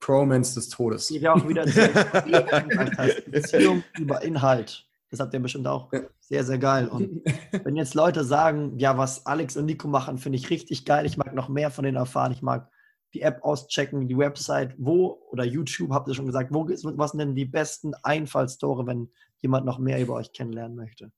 Promance 0.00 0.54
des 0.54 0.68
Todes. 0.68 1.08
Geht 1.08 1.22
ja 1.22 1.34
auch 1.34 1.46
wieder 1.46 1.64
Beziehung 3.30 3.82
über 3.98 4.22
Inhalt. 4.22 4.88
Das 5.10 5.20
habt 5.20 5.34
ihr 5.34 5.40
bestimmt 5.40 5.66
auch 5.66 5.90
sehr, 6.20 6.44
sehr 6.44 6.58
geil. 6.58 6.88
Und 6.88 7.22
wenn 7.64 7.76
jetzt 7.76 7.94
Leute 7.94 8.24
sagen, 8.24 8.78
ja, 8.78 8.96
was 8.96 9.26
Alex 9.26 9.56
und 9.56 9.66
Nico 9.66 9.88
machen, 9.88 10.16
finde 10.16 10.38
ich 10.38 10.48
richtig 10.48 10.86
geil. 10.86 11.04
Ich 11.04 11.16
mag 11.16 11.34
noch 11.34 11.48
mehr 11.48 11.70
von 11.70 11.84
denen 11.84 11.96
erfahren. 11.96 12.32
Ich 12.32 12.40
mag 12.40 12.70
die 13.12 13.22
App 13.22 13.42
auschecken, 13.42 14.06
die 14.06 14.16
Website, 14.16 14.74
wo 14.78 15.20
oder 15.30 15.44
YouTube, 15.44 15.90
habt 15.90 16.06
ihr 16.08 16.14
schon 16.14 16.26
gesagt, 16.26 16.54
wo 16.54 16.66
was 16.68 17.10
sind 17.10 17.18
denn 17.18 17.34
die 17.34 17.44
besten 17.44 17.92
Einfallstore, 18.04 18.86
wenn 18.86 19.10
jemand 19.38 19.66
noch 19.66 19.80
mehr 19.80 20.00
über 20.00 20.14
euch 20.14 20.32
kennenlernen 20.32 20.76
möchte? 20.76 21.10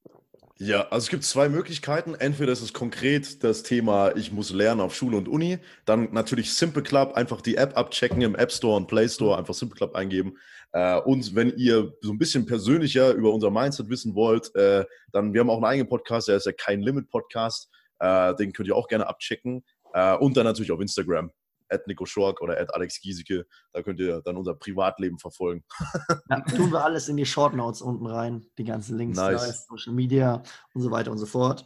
Ja, 0.65 0.83
also 0.91 1.07
es 1.07 1.09
gibt 1.09 1.25
zwei 1.25 1.49
Möglichkeiten. 1.49 2.15
Entweder 2.15 2.53
ist 2.53 2.63
es 2.63 2.73
konkret 2.73 3.43
das 3.43 3.65
Thema, 3.65 4.15
ich 4.15 4.31
muss 4.31 4.53
lernen 4.53 4.81
auf 4.81 4.95
Schule 4.95 5.17
und 5.17 5.27
Uni. 5.27 5.59
Dann 5.87 6.13
natürlich 6.13 6.55
Simple 6.55 6.85
Club, 6.85 7.15
einfach 7.15 7.41
die 7.41 7.57
App 7.57 7.77
abchecken 7.77 8.23
im 8.23 8.37
App 8.37 8.53
Store 8.53 8.77
und 8.77 8.87
Play 8.87 9.09
Store, 9.09 9.37
einfach 9.37 9.55
Simple 9.55 9.77
Club 9.77 9.97
eingeben. 9.97 10.39
Äh, 10.71 11.01
und 11.01 11.35
wenn 11.35 11.53
ihr 11.57 11.93
so 12.01 12.13
ein 12.13 12.19
bisschen 12.19 12.47
persönlicher 12.47 13.13
über 13.13 13.33
unser 13.33 13.51
Mindset 13.51 13.89
wissen 13.89 14.15
wollt, 14.15 14.55
äh, 14.55 14.85
dann, 15.11 15.35
wir 15.35 15.41
haben 15.41 15.51
auch 15.51 15.57
einen 15.57 15.65
eigenen 15.65 15.89
Podcast, 15.89 16.29
der 16.29 16.37
ist 16.37 16.47
ja 16.47 16.53
kein 16.53 16.81
Limit 16.81 17.11
Podcast. 17.11 17.69
Äh, 17.99 18.37
den 18.37 18.53
könnt 18.53 18.69
ihr 18.69 18.77
auch 18.77 18.87
gerne 18.87 19.09
abchecken. 19.09 19.65
Und 20.21 20.39
dann 20.39 20.45
natürlich 20.45 20.73
auf 20.73 20.81
Instagram 20.81 21.33
at 21.73 21.87
Nico 21.87 22.05
Schork 22.05 22.41
oder 22.41 22.61
at 22.61 22.75
Alex 22.75 23.01
Giesecke. 23.01 23.47
Da 23.73 23.83
könnt 23.83 24.01
ihr 24.01 24.21
dann 24.23 24.37
unser 24.37 24.55
Privatleben 24.55 25.19
verfolgen. 25.19 25.65
ja, 26.31 26.41
tun 26.41 26.71
wir 26.71 26.85
alles 26.85 27.09
in 27.09 27.17
die 27.17 27.27
Short 27.27 27.55
Notes 27.55 27.83
unten 27.83 28.07
rein, 28.07 28.45
die 28.59 28.65
ganzen 28.65 28.99
Links, 28.99 29.19
nice. 29.19 29.67
Social 29.69 29.93
Media 29.93 30.43
und 30.75 30.83
so 30.83 30.91
weiter 30.91 31.11
und 31.11 31.19
so 31.19 31.27
fort. 31.27 31.65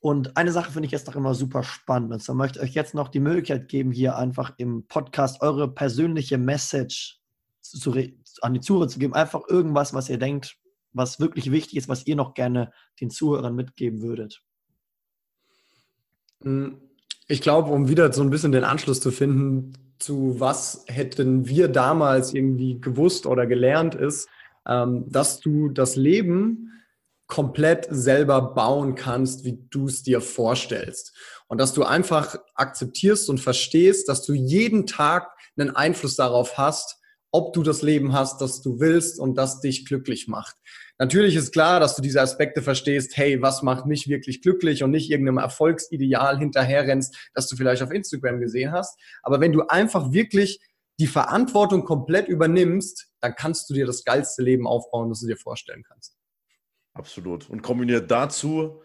Und 0.00 0.36
eine 0.36 0.52
Sache 0.52 0.70
finde 0.70 0.86
ich 0.86 0.92
jetzt 0.92 1.06
noch 1.08 1.16
immer 1.16 1.34
super 1.34 1.64
spannend. 1.64 2.12
Und 2.12 2.22
zwar 2.22 2.36
möchte 2.36 2.60
ich 2.60 2.64
euch 2.64 2.74
jetzt 2.74 2.94
noch 2.94 3.08
die 3.08 3.20
Möglichkeit 3.20 3.68
geben, 3.68 3.90
hier 3.90 4.16
einfach 4.16 4.52
im 4.56 4.86
Podcast 4.86 5.42
eure 5.42 5.72
persönliche 5.72 6.38
Message 6.38 7.20
zu, 7.60 7.92
an 8.42 8.54
die 8.54 8.60
Zuhörer 8.60 8.88
zu 8.88 8.98
geben. 8.98 9.14
Einfach 9.14 9.42
irgendwas, 9.48 9.94
was 9.94 10.08
ihr 10.08 10.18
denkt, 10.18 10.56
was 10.92 11.18
wirklich 11.18 11.50
wichtig 11.50 11.76
ist, 11.76 11.88
was 11.88 12.06
ihr 12.06 12.16
noch 12.16 12.34
gerne 12.34 12.72
den 13.00 13.10
Zuhörern 13.10 13.54
mitgeben 13.54 14.00
würdet. 14.00 14.42
Hm, 16.42 16.87
ich 17.28 17.42
glaube, 17.42 17.70
um 17.70 17.88
wieder 17.88 18.12
so 18.12 18.22
ein 18.22 18.30
bisschen 18.30 18.52
den 18.52 18.64
Anschluss 18.64 19.00
zu 19.00 19.10
finden, 19.10 19.74
zu 19.98 20.40
was 20.40 20.84
hätten 20.86 21.46
wir 21.46 21.68
damals 21.68 22.32
irgendwie 22.32 22.80
gewusst 22.80 23.26
oder 23.26 23.46
gelernt, 23.46 23.94
ist, 23.94 24.28
ähm, 24.66 25.04
dass 25.08 25.40
du 25.40 25.68
das 25.68 25.96
Leben 25.96 26.72
komplett 27.26 27.86
selber 27.90 28.54
bauen 28.54 28.94
kannst, 28.94 29.44
wie 29.44 29.58
du 29.68 29.86
es 29.86 30.02
dir 30.02 30.22
vorstellst. 30.22 31.14
Und 31.46 31.58
dass 31.58 31.74
du 31.74 31.84
einfach 31.84 32.36
akzeptierst 32.54 33.28
und 33.28 33.38
verstehst, 33.38 34.08
dass 34.08 34.24
du 34.24 34.32
jeden 34.32 34.86
Tag 34.86 35.30
einen 35.58 35.76
Einfluss 35.76 36.16
darauf 36.16 36.56
hast, 36.56 36.97
ob 37.30 37.52
du 37.52 37.62
das 37.62 37.82
Leben 37.82 38.12
hast, 38.12 38.40
das 38.40 38.62
du 38.62 38.80
willst 38.80 39.18
und 39.20 39.36
das 39.36 39.60
dich 39.60 39.84
glücklich 39.84 40.28
macht. 40.28 40.56
Natürlich 40.98 41.36
ist 41.36 41.52
klar, 41.52 41.78
dass 41.78 41.94
du 41.94 42.02
diese 42.02 42.20
Aspekte 42.20 42.62
verstehst, 42.62 43.16
hey, 43.16 43.40
was 43.40 43.62
macht 43.62 43.86
mich 43.86 44.08
wirklich 44.08 44.42
glücklich 44.42 44.82
und 44.82 44.90
nicht 44.90 45.10
irgendeinem 45.10 45.38
Erfolgsideal 45.38 46.38
hinterherrennst, 46.38 47.30
das 47.34 47.48
du 47.48 47.56
vielleicht 47.56 47.82
auf 47.82 47.92
Instagram 47.92 48.40
gesehen 48.40 48.72
hast. 48.72 48.98
Aber 49.22 49.40
wenn 49.40 49.52
du 49.52 49.62
einfach 49.68 50.12
wirklich 50.12 50.60
die 50.98 51.06
Verantwortung 51.06 51.84
komplett 51.84 52.28
übernimmst, 52.28 53.08
dann 53.20 53.34
kannst 53.36 53.70
du 53.70 53.74
dir 53.74 53.86
das 53.86 54.04
geilste 54.04 54.42
Leben 54.42 54.66
aufbauen, 54.66 55.08
das 55.08 55.20
du 55.20 55.28
dir 55.28 55.36
vorstellen 55.36 55.84
kannst. 55.86 56.16
Absolut. 56.94 57.48
Und 57.48 57.62
kombiniert 57.62 58.10
dazu, 58.10 58.82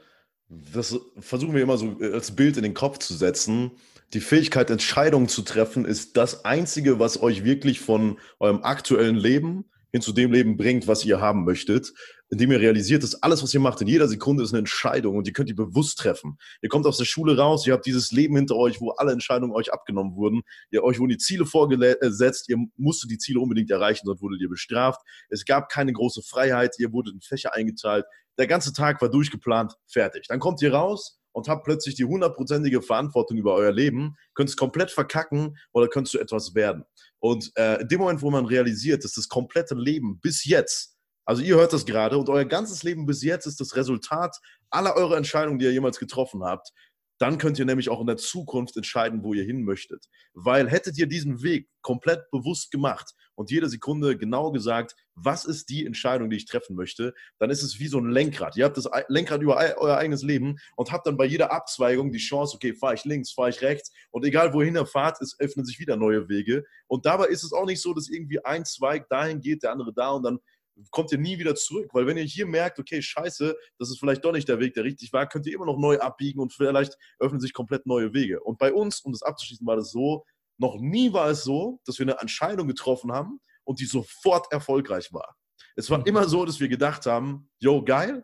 das 0.48 1.00
versuchen 1.20 1.56
wir 1.56 1.64
immer 1.64 1.78
so 1.78 1.98
als 2.00 2.36
Bild 2.36 2.58
in 2.58 2.64
den 2.64 2.76
Kopf 2.76 3.00
zu 3.00 3.16
setzen, 3.16 3.72
die 4.14 4.22
Fähigkeit, 4.22 4.70
Entscheidungen 4.70 5.28
zu 5.28 5.42
treffen, 5.42 5.86
ist 5.86 6.18
das 6.18 6.46
Einzige, 6.46 7.00
was 7.00 7.22
euch 7.22 7.44
wirklich 7.44 7.80
von 7.80 8.20
eurem 8.40 8.64
aktuellen 8.64 9.16
Leben 9.16 9.66
hin 9.92 10.02
zu 10.02 10.12
dem 10.12 10.32
Leben 10.32 10.58
bringt, 10.58 10.88
was 10.88 11.06
ihr 11.06 11.22
haben 11.22 11.46
möchtet, 11.46 11.94
indem 12.30 12.52
ihr 12.52 12.60
realisiert, 12.60 13.04
dass 13.04 13.22
alles, 13.22 13.44
was 13.44 13.54
ihr 13.54 13.60
macht, 13.60 13.80
in 13.82 13.88
jeder 13.88 14.08
Sekunde 14.08 14.44
ist 14.44 14.52
eine 14.52 14.60
Entscheidung 14.60 15.18
und 15.18 15.28
ihr 15.28 15.34
könnt 15.34 15.50
die 15.50 15.54
bewusst 15.54 16.00
treffen. 16.00 16.38
Ihr 16.64 16.70
kommt 16.70 16.88
aus 16.88 16.98
der 16.98 17.06
Schule 17.06 17.38
raus, 17.38 17.68
ihr 17.68 17.74
habt 17.74 17.86
dieses 17.86 18.12
Leben 18.12 18.36
hinter 18.36 18.56
euch, 18.56 18.82
wo 18.82 18.90
alle 18.92 19.12
Entscheidungen 19.12 19.54
euch 19.54 19.72
abgenommen 19.72 20.16
wurden. 20.16 20.42
Ihr, 20.72 20.84
euch 20.84 21.00
wurden 21.00 21.12
die 21.12 21.18
Ziele 21.18 21.46
vorgesetzt, 21.46 22.50
ihr 22.50 22.58
musstet 22.76 23.12
die 23.12 23.20
Ziele 23.20 23.40
unbedingt 23.40 23.70
erreichen, 23.70 24.06
sonst 24.06 24.22
wurdet 24.22 24.42
ihr 24.42 24.50
bestraft. 24.50 25.02
Es 25.30 25.46
gab 25.46 25.70
keine 25.70 25.94
große 25.94 26.24
Freiheit, 26.24 26.76
ihr 26.80 26.92
wurdet 26.92 27.14
in 27.14 27.22
Fächer 27.22 27.54
eingeteilt. 27.54 28.06
Der 28.40 28.48
ganze 28.48 28.74
Tag 28.74 29.00
war 29.02 29.10
durchgeplant, 29.10 29.74
fertig. 29.86 30.26
Dann 30.28 30.40
kommt 30.40 30.60
ihr 30.64 30.74
raus 30.74 31.20
und 31.34 31.50
habt 31.50 31.66
plötzlich 31.66 31.96
die 31.96 32.06
hundertprozentige 32.06 32.82
Verantwortung 32.82 33.38
über 33.38 33.54
euer 33.54 33.72
Leben, 33.72 34.16
könnt 34.34 34.50
es 34.50 34.56
komplett 34.56 34.92
verkacken 34.92 35.58
oder 35.74 35.88
könntest 35.90 36.14
du 36.14 36.20
etwas 36.20 36.56
werden. 36.56 36.86
Und 37.20 37.52
äh, 37.56 37.82
in 37.82 37.88
dem 37.90 38.00
Moment, 38.00 38.22
wo 38.22 38.32
man 38.32 38.46
realisiert, 38.46 39.04
dass 39.04 39.14
das 39.14 39.28
komplette 39.28 39.76
Leben 39.76 40.20
bis 40.22 40.46
jetzt, 40.46 40.98
also 41.26 41.42
ihr 41.42 41.56
hört 41.56 41.74
das 41.74 41.86
gerade 41.86 42.18
und 42.18 42.30
euer 42.30 42.46
ganzes 42.46 42.84
Leben 42.84 43.06
bis 43.06 43.24
jetzt 43.24 43.46
ist 43.46 43.60
das 43.60 43.76
Resultat 43.76 44.40
aller 44.70 44.96
eurer 44.96 45.18
Entscheidungen, 45.18 45.60
die 45.60 45.66
ihr 45.66 45.72
jemals 45.72 46.00
getroffen 46.00 46.44
habt, 46.44 46.72
dann 47.20 47.38
könnt 47.38 47.60
ihr 47.60 47.66
nämlich 47.66 47.90
auch 47.90 48.02
in 48.02 48.08
der 48.08 48.18
Zukunft 48.18 48.76
entscheiden, 48.76 49.24
wo 49.24 49.34
ihr 49.34 49.44
hin 49.44 49.64
möchtet. 49.64 50.06
Weil 50.34 50.70
hättet 50.70 50.98
ihr 50.98 51.08
diesen 51.08 51.44
Weg 51.44 51.70
komplett 51.82 52.30
bewusst 52.32 52.72
gemacht 52.72 53.14
und 53.36 53.52
jede 53.52 53.70
Sekunde 53.70 54.18
genau 54.18 54.52
gesagt, 54.52 54.96
was 55.16 55.46
ist 55.46 55.70
die 55.70 55.86
Entscheidung, 55.86 56.30
die 56.30 56.38
ich 56.38 56.46
treffen 56.46 56.76
möchte, 56.76 57.14
dann 57.40 57.50
ist 57.50 57.64
es 57.64 57.80
wie 57.80 57.88
so 57.88 58.00
ein 58.00 58.10
Lenkrad. 58.10 58.56
Ihr 58.58 58.66
habt 58.66 58.78
das 58.78 58.90
Lenkrad 59.08 59.42
über 59.42 59.58
euer 59.78 59.98
eigenes 59.98 60.24
Leben 60.24 60.58
und 60.76 60.92
habt 60.92 61.08
dann 61.08 61.18
bei 61.18 61.26
jeder 61.26 61.52
Abzweigung 61.52 62.12
die 62.12 62.20
Chance, 62.20 62.56
okay, 62.56 62.74
fahre 62.74 62.96
ich 62.96 63.06
links, 63.06 63.32
fahre 63.32 63.50
ich 63.50 63.62
rechts 63.62 63.92
und 64.12 64.26
egal 64.26 64.54
wohin 64.54 64.76
ihr 64.76 64.86
fahrt, 64.86 65.22
es 65.22 65.40
öffnen 65.40 65.66
sich 65.66 65.80
wieder 65.80 65.98
neue 65.98 66.30
Wege. 66.30 66.64
Und 66.88 67.06
dabei 67.06 67.28
ist 67.28 67.44
es 67.44 67.54
auch 67.54 67.66
nicht 67.66 67.82
so, 67.82 67.94
dass 67.94 68.10
irgendwie 68.10 68.44
ein 68.44 68.66
Zweig 68.66 69.08
dahin 69.10 69.42
geht, 69.42 69.64
der 69.64 69.72
andere 69.72 69.94
da 69.94 70.12
und 70.12 70.24
dann 70.24 70.40
kommt 70.92 71.12
ihr 71.12 71.18
nie 71.18 71.40
wieder 71.40 71.56
zurück. 71.56 71.90
Weil 71.94 72.08
wenn 72.08 72.18
ihr 72.18 72.24
hier 72.24 72.46
merkt, 72.46 72.80
okay, 72.80 73.02
scheiße, 73.02 73.56
das 73.80 73.90
ist 73.90 74.00
vielleicht 74.00 74.24
doch 74.26 74.32
nicht 74.32 74.48
der 74.48 74.60
Weg, 74.60 74.74
der 74.74 74.84
richtig 74.84 75.14
war, 75.14 75.28
könnt 75.28 75.46
ihr 75.46 75.54
immer 75.54 75.66
noch 75.66 75.78
neu 75.78 76.00
abbiegen 76.00 76.40
und 76.40 76.54
vielleicht 76.54 76.98
öffnen 77.20 77.40
sich 77.40 77.54
komplett 77.54 77.86
neue 77.86 78.14
Wege. 78.14 78.42
Und 78.42 78.58
bei 78.58 78.74
uns, 78.74 79.02
um 79.02 79.12
das 79.12 79.24
abzuschließen, 79.24 79.66
war 79.66 79.76
das 79.76 79.92
so, 79.92 80.26
noch 80.58 80.78
nie 80.80 81.14
war 81.14 81.30
es 81.30 81.44
so, 81.44 81.80
dass 81.86 82.00
wir 82.00 82.06
eine 82.06 82.20
Entscheidung 82.20 82.68
getroffen 82.68 83.12
haben 83.12 83.40
und 83.64 83.80
die 83.80 83.86
sofort 83.86 84.52
erfolgreich 84.52 85.12
war. 85.12 85.36
Es 85.76 85.90
war 85.90 86.00
mhm. 86.00 86.06
immer 86.06 86.28
so, 86.28 86.46
dass 86.46 86.60
wir 86.60 86.68
gedacht 86.68 87.06
haben, 87.06 87.50
yo, 87.60 87.84
geil, 87.84 88.24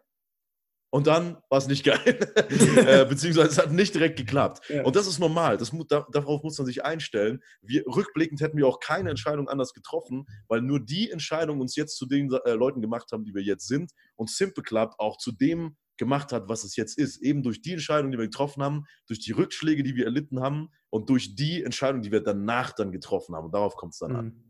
und 0.91 1.07
dann 1.07 1.37
war 1.49 1.59
es 1.59 1.67
nicht 1.67 1.83
geil. 1.83 1.99
äh, 2.35 3.05
beziehungsweise 3.05 3.49
es 3.49 3.57
hat 3.57 3.71
nicht 3.71 3.93
direkt 3.93 4.17
geklappt. 4.17 4.67
Ja. 4.69 4.83
Und 4.83 4.95
das 4.95 5.07
ist 5.07 5.19
normal. 5.19 5.57
Das, 5.57 5.71
da, 5.87 6.07
darauf 6.11 6.43
muss 6.43 6.57
man 6.57 6.65
sich 6.65 6.83
einstellen. 6.83 7.41
Wir, 7.61 7.85
rückblickend 7.85 8.41
hätten 8.41 8.57
wir 8.57 8.67
auch 8.67 8.79
keine 8.79 9.09
Entscheidung 9.09 9.47
anders 9.47 9.73
getroffen, 9.73 10.25
weil 10.47 10.61
nur 10.61 10.79
die 10.79 11.11
Entscheidung 11.11 11.61
uns 11.61 11.75
jetzt 11.75 11.95
zu 11.95 12.07
den 12.07 12.31
äh, 12.45 12.53
Leuten 12.53 12.81
gemacht 12.81 13.11
haben, 13.11 13.23
die 13.23 13.35
wir 13.35 13.43
jetzt 13.43 13.67
sind. 13.67 13.91
Und 14.15 14.31
Simple 14.31 14.63
Club 14.63 14.95
auch 14.97 15.17
zu 15.17 15.31
dem 15.31 15.77
gemacht 15.97 16.31
hat, 16.31 16.49
was 16.49 16.63
es 16.63 16.75
jetzt 16.75 16.97
ist. 16.97 17.17
Eben 17.17 17.43
durch 17.43 17.61
die 17.61 17.73
Entscheidung, 17.73 18.11
die 18.11 18.17
wir 18.17 18.25
getroffen 18.25 18.63
haben, 18.63 18.85
durch 19.05 19.19
die 19.19 19.33
Rückschläge, 19.33 19.83
die 19.83 19.95
wir 19.95 20.05
erlitten 20.05 20.39
haben 20.39 20.69
und 20.89 21.09
durch 21.09 21.35
die 21.35 21.63
Entscheidung, 21.63 22.01
die 22.01 22.11
wir 22.11 22.21
danach 22.21 22.71
dann 22.71 22.91
getroffen 22.91 23.35
haben. 23.35 23.45
Und 23.45 23.53
darauf 23.53 23.75
kommt 23.75 23.93
es 23.93 23.99
dann 23.99 24.15
an. 24.15 24.25
Mhm. 24.25 24.43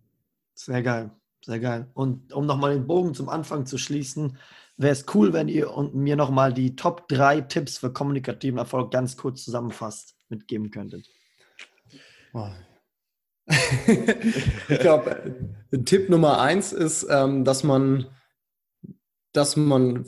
Sehr 0.53 0.81
geil. 0.83 1.11
Sehr 1.43 1.59
geil. 1.59 1.89
Und 1.93 2.33
um 2.33 2.45
nochmal 2.45 2.73
den 2.73 2.87
Bogen 2.87 3.13
zum 3.13 3.29
Anfang 3.29 3.65
zu 3.65 3.77
schließen, 3.77 4.37
wäre 4.79 4.93
es 4.93 5.05
cool, 5.13 5.33
wenn 5.33 5.49
ihr 5.49 5.69
mir 5.93 6.15
nochmal 6.15 6.53
die 6.53 6.75
Top 6.75 7.07
3 7.09 7.41
Tipps 7.41 7.77
für 7.77 7.91
kommunikativen 7.91 8.57
Erfolg 8.57 8.91
ganz 8.91 9.17
kurz 9.17 9.43
zusammenfasst 9.43 10.15
mitgeben 10.29 10.71
könntet. 10.71 11.07
ich 14.69 14.79
glaube, 14.79 15.35
Tipp 15.83 16.09
Nummer 16.09 16.39
eins 16.39 16.71
ist, 16.71 17.05
ähm, 17.09 17.43
dass 17.43 17.63
man, 17.63 18.05
dass 19.33 19.57
man, 19.57 20.05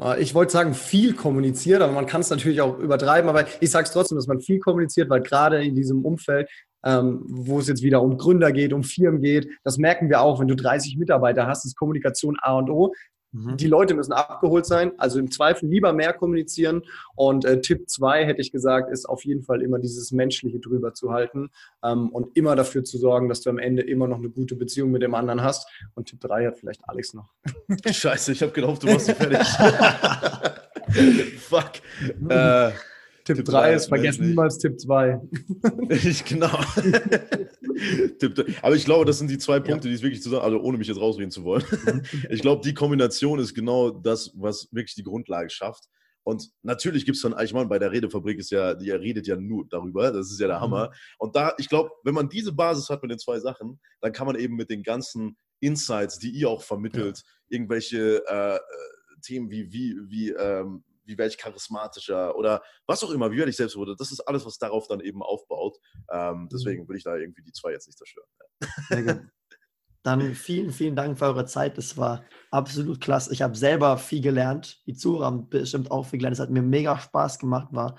äh, 0.00 0.20
ich 0.20 0.34
wollte 0.34 0.52
sagen, 0.52 0.74
viel 0.74 1.14
kommuniziert, 1.14 1.80
aber 1.80 1.92
man 1.92 2.06
kann 2.06 2.20
es 2.20 2.28
natürlich 2.28 2.60
auch 2.60 2.78
übertreiben, 2.78 3.30
aber 3.30 3.46
ich 3.60 3.70
sage 3.70 3.86
es 3.86 3.92
trotzdem, 3.92 4.16
dass 4.16 4.26
man 4.26 4.40
viel 4.40 4.58
kommuniziert, 4.58 5.08
weil 5.08 5.22
gerade 5.22 5.64
in 5.64 5.74
diesem 5.74 6.04
Umfeld, 6.04 6.50
ähm, 6.84 7.22
wo 7.28 7.60
es 7.60 7.68
jetzt 7.68 7.82
wieder 7.82 8.02
um 8.02 8.18
Gründer 8.18 8.52
geht, 8.52 8.72
um 8.72 8.82
Firmen 8.82 9.22
geht, 9.22 9.48
das 9.62 9.78
merken 9.78 10.10
wir 10.10 10.20
auch, 10.20 10.40
wenn 10.40 10.48
du 10.48 10.56
30 10.56 10.98
Mitarbeiter 10.98 11.46
hast, 11.46 11.64
ist 11.64 11.76
Kommunikation 11.76 12.36
A 12.42 12.58
und 12.58 12.68
O. 12.68 12.92
Mhm. 13.32 13.56
Die 13.56 13.66
Leute 13.66 13.94
müssen 13.94 14.12
abgeholt 14.12 14.66
sein, 14.66 14.92
also 14.98 15.18
im 15.18 15.30
Zweifel 15.30 15.68
lieber 15.68 15.92
mehr 15.92 16.12
kommunizieren. 16.12 16.82
Und 17.14 17.44
äh, 17.44 17.60
Tipp 17.60 17.88
2 17.88 18.26
hätte 18.26 18.40
ich 18.40 18.52
gesagt, 18.52 18.90
ist 18.90 19.08
auf 19.08 19.24
jeden 19.24 19.42
Fall 19.42 19.62
immer 19.62 19.78
dieses 19.78 20.12
Menschliche 20.12 20.60
drüber 20.60 20.94
zu 20.94 21.12
halten 21.12 21.50
ähm, 21.82 22.10
und 22.10 22.36
immer 22.36 22.56
dafür 22.56 22.84
zu 22.84 22.98
sorgen, 22.98 23.28
dass 23.28 23.40
du 23.40 23.50
am 23.50 23.58
Ende 23.58 23.82
immer 23.82 24.06
noch 24.06 24.18
eine 24.18 24.30
gute 24.30 24.54
Beziehung 24.54 24.90
mit 24.90 25.02
dem 25.02 25.14
anderen 25.14 25.42
hast. 25.42 25.68
Und 25.94 26.08
Tipp 26.08 26.20
3 26.20 26.46
hat 26.46 26.58
vielleicht 26.58 26.88
Alex 26.88 27.14
noch. 27.14 27.28
Scheiße, 27.90 28.32
ich 28.32 28.42
habe 28.42 28.52
gehofft, 28.52 28.82
du 28.82 28.88
machst 28.88 29.10
fertig. 29.10 29.38
Fuck. 31.38 31.72
Mhm. 32.18 32.30
Äh, 32.30 32.72
Tipp 33.24 33.44
3 33.44 33.74
ist, 33.74 33.86
vergessen 33.86 34.28
niemals 34.28 34.58
Tipp 34.58 34.80
2. 34.80 35.20
ich, 35.88 36.24
genau. 36.24 36.48
Aber 38.62 38.74
ich 38.74 38.84
glaube, 38.84 39.04
das 39.04 39.18
sind 39.18 39.30
die 39.30 39.38
zwei 39.38 39.60
Punkte, 39.60 39.88
ja. 39.88 39.90
die 39.90 39.94
es 39.94 40.02
wirklich 40.02 40.22
zusammen, 40.22 40.42
also 40.42 40.60
ohne 40.60 40.78
mich 40.78 40.88
jetzt 40.88 41.00
rausreden 41.00 41.30
zu 41.30 41.44
wollen. 41.44 41.64
Mhm. 41.70 42.02
ich 42.30 42.40
glaube, 42.40 42.62
die 42.62 42.74
Kombination 42.74 43.38
ist 43.38 43.54
genau 43.54 43.90
das, 43.90 44.32
was 44.34 44.68
wirklich 44.72 44.94
die 44.94 45.04
Grundlage 45.04 45.50
schafft. 45.50 45.84
Und 46.24 46.50
natürlich 46.62 47.04
gibt 47.04 47.16
es 47.16 47.22
dann, 47.22 47.34
ich 47.42 47.52
meine, 47.52 47.68
bei 47.68 47.78
der 47.78 47.90
Redefabrik 47.90 48.38
ist 48.38 48.50
ja, 48.50 48.74
die 48.74 48.90
redet 48.90 49.26
ja 49.26 49.36
nur 49.36 49.66
darüber, 49.68 50.12
das 50.12 50.30
ist 50.30 50.40
ja 50.40 50.46
der 50.46 50.58
mhm. 50.58 50.62
Hammer. 50.62 50.92
Und 51.18 51.34
da, 51.34 51.54
ich 51.58 51.68
glaube, 51.68 51.90
wenn 52.04 52.14
man 52.14 52.28
diese 52.28 52.52
Basis 52.52 52.88
hat 52.90 53.02
mit 53.02 53.10
den 53.10 53.18
zwei 53.18 53.40
Sachen, 53.40 53.80
dann 54.00 54.12
kann 54.12 54.26
man 54.26 54.36
eben 54.36 54.56
mit 54.56 54.70
den 54.70 54.82
ganzen 54.82 55.36
Insights, 55.60 56.18
die 56.18 56.30
ihr 56.30 56.48
auch 56.48 56.62
vermittelt, 56.62 57.18
ja. 57.18 57.56
irgendwelche 57.56 58.22
äh, 58.26 58.56
äh 58.56 58.60
Themen 59.22 59.50
wie, 59.50 59.72
wie, 59.72 59.96
wie 60.08 60.30
ähm, 60.30 60.82
wie 61.04 61.18
werde 61.18 61.30
ich 61.30 61.38
charismatischer 61.38 62.36
oder 62.36 62.62
was 62.86 63.02
auch 63.02 63.10
immer, 63.10 63.30
wie 63.30 63.38
werde 63.38 63.50
ich 63.50 63.56
selbstbewusster. 63.56 63.96
Das 63.96 64.12
ist 64.12 64.20
alles, 64.20 64.44
was 64.46 64.58
darauf 64.58 64.86
dann 64.88 65.00
eben 65.00 65.22
aufbaut. 65.22 65.78
Ähm, 66.10 66.42
mhm. 66.42 66.48
deswegen 66.52 66.88
will 66.88 66.96
ich 66.96 67.04
da 67.04 67.16
irgendwie 67.16 67.42
die 67.42 67.52
zwei 67.52 67.72
jetzt 67.72 67.86
nicht 67.86 67.98
zerstören. 67.98 68.28
Sehr 68.88 69.02
gut. 69.02 69.22
Dann 70.04 70.34
vielen, 70.34 70.72
vielen 70.72 70.96
Dank 70.96 71.16
für 71.18 71.26
eure 71.26 71.46
Zeit. 71.46 71.78
Das 71.78 71.96
war 71.96 72.24
absolut 72.50 73.00
klasse. 73.00 73.32
Ich 73.32 73.40
habe 73.40 73.54
selber 73.54 73.98
viel 73.98 74.20
gelernt. 74.20 74.82
Die 74.86 74.94
Zuhörer 74.94 75.26
haben 75.26 75.48
bestimmt 75.48 75.92
auch 75.92 76.06
viel 76.06 76.18
gelernt. 76.18 76.34
Es 76.34 76.40
hat 76.40 76.50
mir 76.50 76.62
mega 76.62 76.98
Spaß 76.98 77.38
gemacht, 77.38 77.68
war 77.70 77.96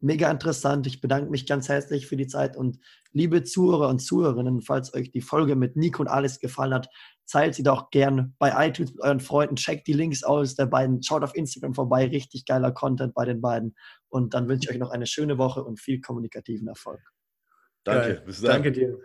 mega 0.00 0.30
interessant. 0.30 0.86
Ich 0.86 1.00
bedanke 1.00 1.30
mich 1.30 1.46
ganz 1.46 1.70
herzlich 1.70 2.06
für 2.06 2.16
die 2.16 2.26
Zeit 2.26 2.58
und 2.58 2.78
liebe 3.12 3.42
Zuhörer 3.42 3.88
und 3.88 4.00
Zuhörerinnen, 4.00 4.60
falls 4.60 4.92
euch 4.92 5.10
die 5.10 5.22
Folge 5.22 5.56
mit 5.56 5.76
Nico 5.76 6.02
und 6.02 6.08
Alice 6.08 6.40
gefallen 6.40 6.74
hat, 6.74 6.88
teilt 7.26 7.54
sie 7.54 7.62
doch 7.62 7.90
gern 7.90 8.34
bei 8.38 8.68
iTunes 8.68 8.92
mit 8.92 9.02
euren 9.02 9.20
Freunden, 9.20 9.56
checkt 9.56 9.86
die 9.86 9.92
Links 9.92 10.22
aus 10.22 10.54
der 10.54 10.66
beiden, 10.66 11.02
schaut 11.02 11.22
auf 11.22 11.34
Instagram 11.34 11.74
vorbei, 11.74 12.06
richtig 12.06 12.44
geiler 12.44 12.72
Content 12.72 13.14
bei 13.14 13.24
den 13.24 13.40
beiden. 13.40 13.74
Und 14.08 14.34
dann 14.34 14.48
wünsche 14.48 14.68
ich 14.68 14.74
euch 14.74 14.80
noch 14.80 14.90
eine 14.90 15.06
schöne 15.06 15.38
Woche 15.38 15.64
und 15.64 15.80
viel 15.80 16.00
kommunikativen 16.00 16.68
Erfolg. 16.68 17.00
Danke, 17.84 18.22
bis 18.24 18.40
dann. 18.40 18.50
Danke 18.50 18.72
dir. 18.72 18.94